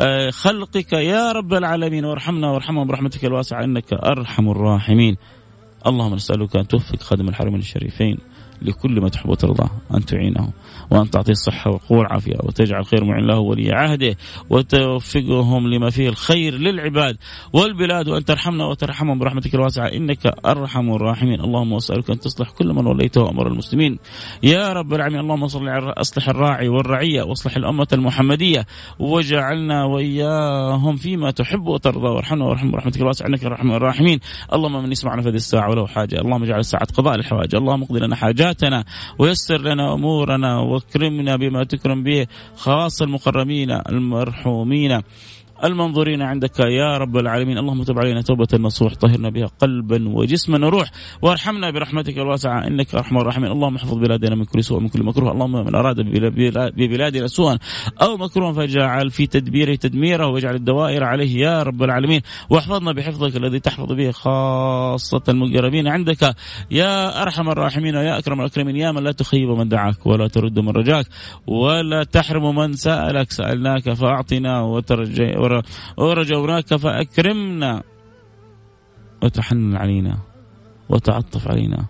بخلقك 0.00 0.92
يا 0.92 1.32
رب 1.32 1.54
العالمين. 1.54 2.04
وارحمنا 2.04 2.50
وارحمهم 2.50 2.86
برحمتك 2.86 3.24
الواسعة 3.24 3.64
إنك 3.64 3.92
أرحم 3.92 4.50
الراحمين. 4.50 5.16
اللهم 5.86 6.14
نسألك 6.14 6.56
أن 6.56 6.68
توفق 6.68 7.02
خادم 7.02 7.28
الحرمين 7.28 7.60
الشريفين 7.60 8.18
لكل 8.62 9.00
ما 9.00 9.08
تحب 9.08 9.28
وترضى 9.28 9.68
أن 9.94 10.04
تعينه. 10.04 10.52
وأن 10.90 11.10
تعطيه 11.10 11.32
الصحة 11.32 11.70
والقوة 11.70 11.98
والعافية 11.98 12.36
وتجعل 12.42 12.84
خير 12.84 13.04
معين 13.04 13.26
له 13.26 13.38
ولي 13.38 13.72
عهده 13.72 14.16
وتوفقهم 14.50 15.68
لما 15.68 15.90
فيه 15.90 16.08
الخير 16.08 16.54
للعباد 16.54 17.16
والبلاد. 17.52 18.08
وأن 18.08 18.24
ترحمنا 18.24 18.64
وترحمهم 18.66 19.18
برحمتك 19.18 19.54
الواسعة 19.54 19.86
إنك 19.86 20.26
أرحم 20.46 20.92
الراحمين. 20.92 21.40
اللهم 21.40 21.74
أسألك 21.74 22.10
أن 22.10 22.20
تصلح 22.20 22.50
كل 22.50 22.72
من 22.72 22.86
وليته 22.86 23.30
أمر 23.30 23.46
المسلمين. 23.46 23.98
يا 24.42 24.72
رب 24.72 24.94
العالمين 24.94 25.20
اللهم 25.20 25.46
صل 25.46 25.68
أصلح 25.68 26.28
الراعي 26.28 26.68
والرعية 26.68 27.22
وأصلح 27.22 27.56
الأمة 27.56 27.88
المحمدية 27.92 28.66
وجعلنا 28.98 29.84
وإياهم 29.84 30.96
فيما 30.96 31.30
تحب 31.30 31.66
وترضى. 31.66 32.08
وارحمنا 32.08 32.44
وارحم 32.44 32.70
برحمتك 32.70 33.00
الواسعة 33.00 33.26
إنك 33.26 33.44
أرحم 33.44 33.70
الراحمين. 33.70 34.20
اللهم 34.52 34.82
من 34.82 34.92
يسمعنا 34.92 35.22
في 35.22 35.28
هذه 35.28 35.34
الساعة 35.34 35.70
ولو 35.70 35.86
حاجة. 35.86 36.20
اللهم 36.20 36.42
اجعل 36.42 36.60
الساعة 36.60 36.86
قضاء 36.96 37.14
الحوائج 37.14 37.54
اللهم 37.54 37.82
اقضي 37.82 38.00
لنا 38.00 38.16
حاجاتنا 38.16 38.84
ويسر 39.18 39.60
لنا 39.60 39.94
أمورنا. 39.94 40.79
واكرمنا 40.80 41.36
بما 41.36 41.64
تكرم 41.64 42.02
به 42.02 42.26
خاص 42.56 43.02
المقربين 43.02 43.70
المرحومين. 43.70 45.02
المنظورين 45.64 46.22
عندك 46.22 46.60
يا 46.60 46.98
رب 46.98 47.16
العالمين. 47.16 47.58
اللهم 47.58 47.82
تب 47.82 47.98
علينا 47.98 48.22
توبة 48.22 48.48
نصوح 48.54 48.94
طهرنا 48.94 49.30
بها 49.30 49.46
قلبا 49.46 50.08
وجسما 50.08 50.66
وروح 50.66 50.90
وارحمنا 51.22 51.70
برحمتك 51.70 52.18
الواسعة 52.18 52.66
إنك 52.66 52.94
أرحم 52.94 53.18
الراحمين. 53.18 53.50
اللهم 53.50 53.76
احفظ 53.76 53.94
بلادنا 53.94 54.34
من 54.34 54.44
كل 54.44 54.64
سوء 54.64 54.78
ومن 54.78 54.88
كل 54.88 55.02
مكروه. 55.02 55.32
اللهم 55.32 55.52
من 55.66 55.74
أراد 55.74 56.00
ببلادنا 56.76 57.26
سوءا 57.26 57.58
أو 58.02 58.16
مكروها 58.16 58.52
فاجعل 58.52 59.10
في 59.10 59.26
تدبيره 59.26 59.74
تدميره 59.74 60.26
واجعل 60.26 60.54
الدوائر 60.54 61.04
عليه 61.04 61.40
يا 61.40 61.62
رب 61.62 61.82
العالمين. 61.82 62.20
واحفظنا 62.50 62.92
بحفظك 62.92 63.36
الذي 63.36 63.60
تحفظ 63.60 63.92
به 63.92 64.10
خاصة 64.10 65.22
المقربين 65.28 65.88
عندك. 65.88 66.34
يا 66.70 67.22
أرحم 67.22 67.48
الراحمين 67.48 67.96
ويا 67.96 68.18
أكرم 68.18 68.40
الأكرمين 68.40 68.76
يا 68.76 68.92
من 68.92 69.02
لا 69.02 69.12
تخيب 69.12 69.48
من 69.48 69.68
دعاك 69.68 70.06
ولا 70.06 70.28
ترد 70.28 70.58
من 70.58 70.68
رجاك 70.68 71.06
ولا 71.46 72.04
تحرم 72.04 72.54
من 72.56 72.72
سألك. 72.72 73.30
سألناك 73.30 73.92
فأعطنا 73.92 74.62
وترجي 74.62 75.36
ورجوناك 75.96 76.74
فأكرمنا 76.74 77.82
وتحنن 79.22 79.76
علينا 79.76 80.18
وتعطف 80.88 81.48
علينا 81.48 81.80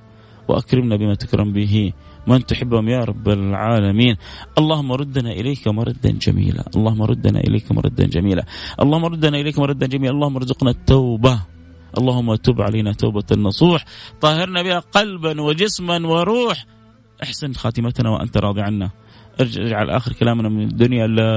وأكرمنا 0.49 0.97
بما 0.97 1.15
تكرم 1.15 1.53
به 1.53 1.93
من 2.27 2.47
تحبهم 2.47 2.89
يا 2.89 3.05
رب 3.05 3.29
العالمين. 3.29 4.17
اللهم 4.59 4.93
ردنا 4.93 5.31
إليك 5.33 5.69
مردا 5.69 6.11
جميلا. 6.11 6.65
اللهم 6.77 7.03
ردنا 7.03 7.41
إليك 7.41 7.73
مردا 7.73 8.05
جميلا. 8.07 8.45
اللهم 8.83 9.05
ردنا 9.05 9.37
إليك 9.41 9.59
مردا 9.59 9.87
جميلا. 9.87 10.13
اللهم 10.13 10.37
ارزقنا 10.37 10.71
التوبة. 10.71 11.35
اللهم 11.99 12.35
تب 12.35 12.59
علينا 12.63 12.93
توبة 12.93 13.25
نصوح 13.37 13.85
طهرنا 14.21 14.63
بها 14.63 14.79
قلبا 14.79 15.41
وجسما 15.41 16.07
وروح. 16.07 16.67
احسن 17.23 17.53
خاتمتنا 17.53 18.09
وأنت 18.11 18.37
راضي 18.37 18.63
عنا. 18.63 18.91
اجعل 19.41 19.91
آخر 19.91 20.13
كلامنا 20.13 20.49
من 20.49 20.63
الدنيا. 20.63 21.07
لا 21.07 21.33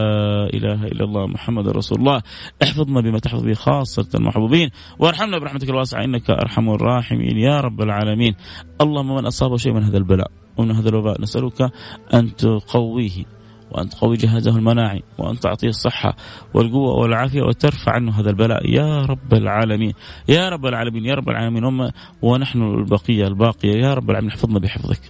إله 0.53 0.87
إلا 0.87 1.03
الله 1.05 1.27
محمد 1.27 1.67
رسول 1.67 1.99
الله. 1.99 2.21
احفظنا 2.63 3.01
بما 3.01 3.19
تحفظ 3.19 3.43
به 3.43 3.53
خاصة 3.53 4.07
المحبوبين. 4.15 4.69
وارحمنا 4.99 5.37
برحمتك 5.37 5.69
الواسعة. 5.69 6.03
إنك 6.03 6.29
أرحم 6.29 6.69
الراحمين. 6.69 7.37
يا 7.37 7.61
رب 7.61 7.81
العالمين. 7.81 8.35
اللهم 8.81 9.15
من 9.15 9.25
اصابه 9.25 9.57
شيء 9.57 9.73
من 9.73 9.83
هذا 9.83 9.97
البلاء 9.97 10.31
ومن 10.57 10.71
هذا 10.71 10.89
الوباء 10.89 11.21
نسألك 11.21 11.71
أن 12.13 12.35
تقويه 12.35 13.25
وأن 13.71 13.89
تقوي 13.89 14.17
جهازه 14.17 14.57
المناعي 14.57 15.03
وأن 15.17 15.39
تعطيه 15.39 15.69
الصحة 15.69 16.15
والقوة 16.53 16.93
والعافية 16.93 17.41
وترفع 17.41 17.91
عنه 17.91 18.11
هذا 18.19 18.29
البلاء. 18.29 18.69
يا 18.69 19.05
رب 19.05 19.33
العالمين. 19.33 19.93
يا 20.29 20.49
رب 20.49 20.65
العالمين. 20.65 21.05
يا 21.05 21.13
رب 21.13 21.29
العالمين. 21.29 21.91
ونحن 22.21 22.61
البقية 22.61 23.27
الباقية. 23.27 23.75
يا 23.75 23.93
رب 23.93 24.09
العالمين. 24.09 24.31
احفظنا 24.31 24.59
بحفظك. 24.59 25.01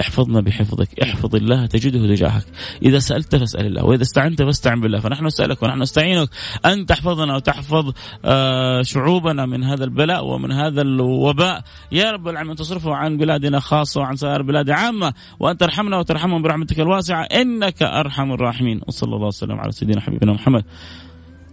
احفظنا 0.00 0.40
بحفظك 0.40 1.00
احفظ 1.00 1.36
الله 1.36 1.66
تجده 1.66 2.14
تجاهك. 2.14 2.44
إذا 2.82 2.98
سألت 2.98 3.36
فاسأل 3.36 3.66
الله 3.66 3.84
وإذا 3.84 4.02
استعنت 4.02 4.42
فاستعن 4.42 4.80
بالله. 4.80 5.00
فنحن 5.00 5.26
نسألك 5.26 5.62
ونحن 5.62 5.82
نستعينك 5.82 6.28
أن 6.66 6.86
تحفظنا 6.86 7.36
وتحفظ 7.36 7.92
آه، 8.24 8.82
شعوبنا 8.82 9.46
من 9.46 9.64
هذا 9.64 9.84
البلاء 9.84 10.24
ومن 10.24 10.52
هذا 10.52 10.82
الوباء. 10.82 11.62
يا 11.92 12.10
رب 12.12 12.28
العالمين 12.28 12.56
تصرفه 12.56 12.94
عن 12.94 13.16
بلادنا 13.16 13.60
خاصة 13.60 14.00
وعن 14.00 14.16
سائر 14.16 14.36
البلاد 14.36 14.70
عامة 14.70 15.12
وأن 15.40 15.56
ترحمنا 15.56 15.98
وترحمهم 15.98 16.42
برحمتك 16.42 16.80
الواسعة. 16.80 17.22
إنك 17.22 17.82
أرحم 17.82 18.32
الراحمين. 18.32 18.80
وصلى 18.88 19.14
الله 19.14 19.26
وسلم 19.26 19.60
على 19.60 19.72
سيدنا 19.72 20.00
حبيبنا 20.00 20.32
محمد 20.32 20.64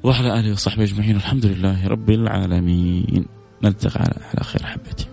وعلى 0.03 0.39
آله 0.39 0.51
وصحبه 0.51 0.84
أجمعين. 0.84 1.15
الحمد 1.15 1.45
لله 1.45 1.88
رب 1.88 2.09
العالمين. 2.09 3.26
نلتقي 3.63 3.99
على 3.99 4.43
خير 4.43 4.61
أحبتي 4.63 5.07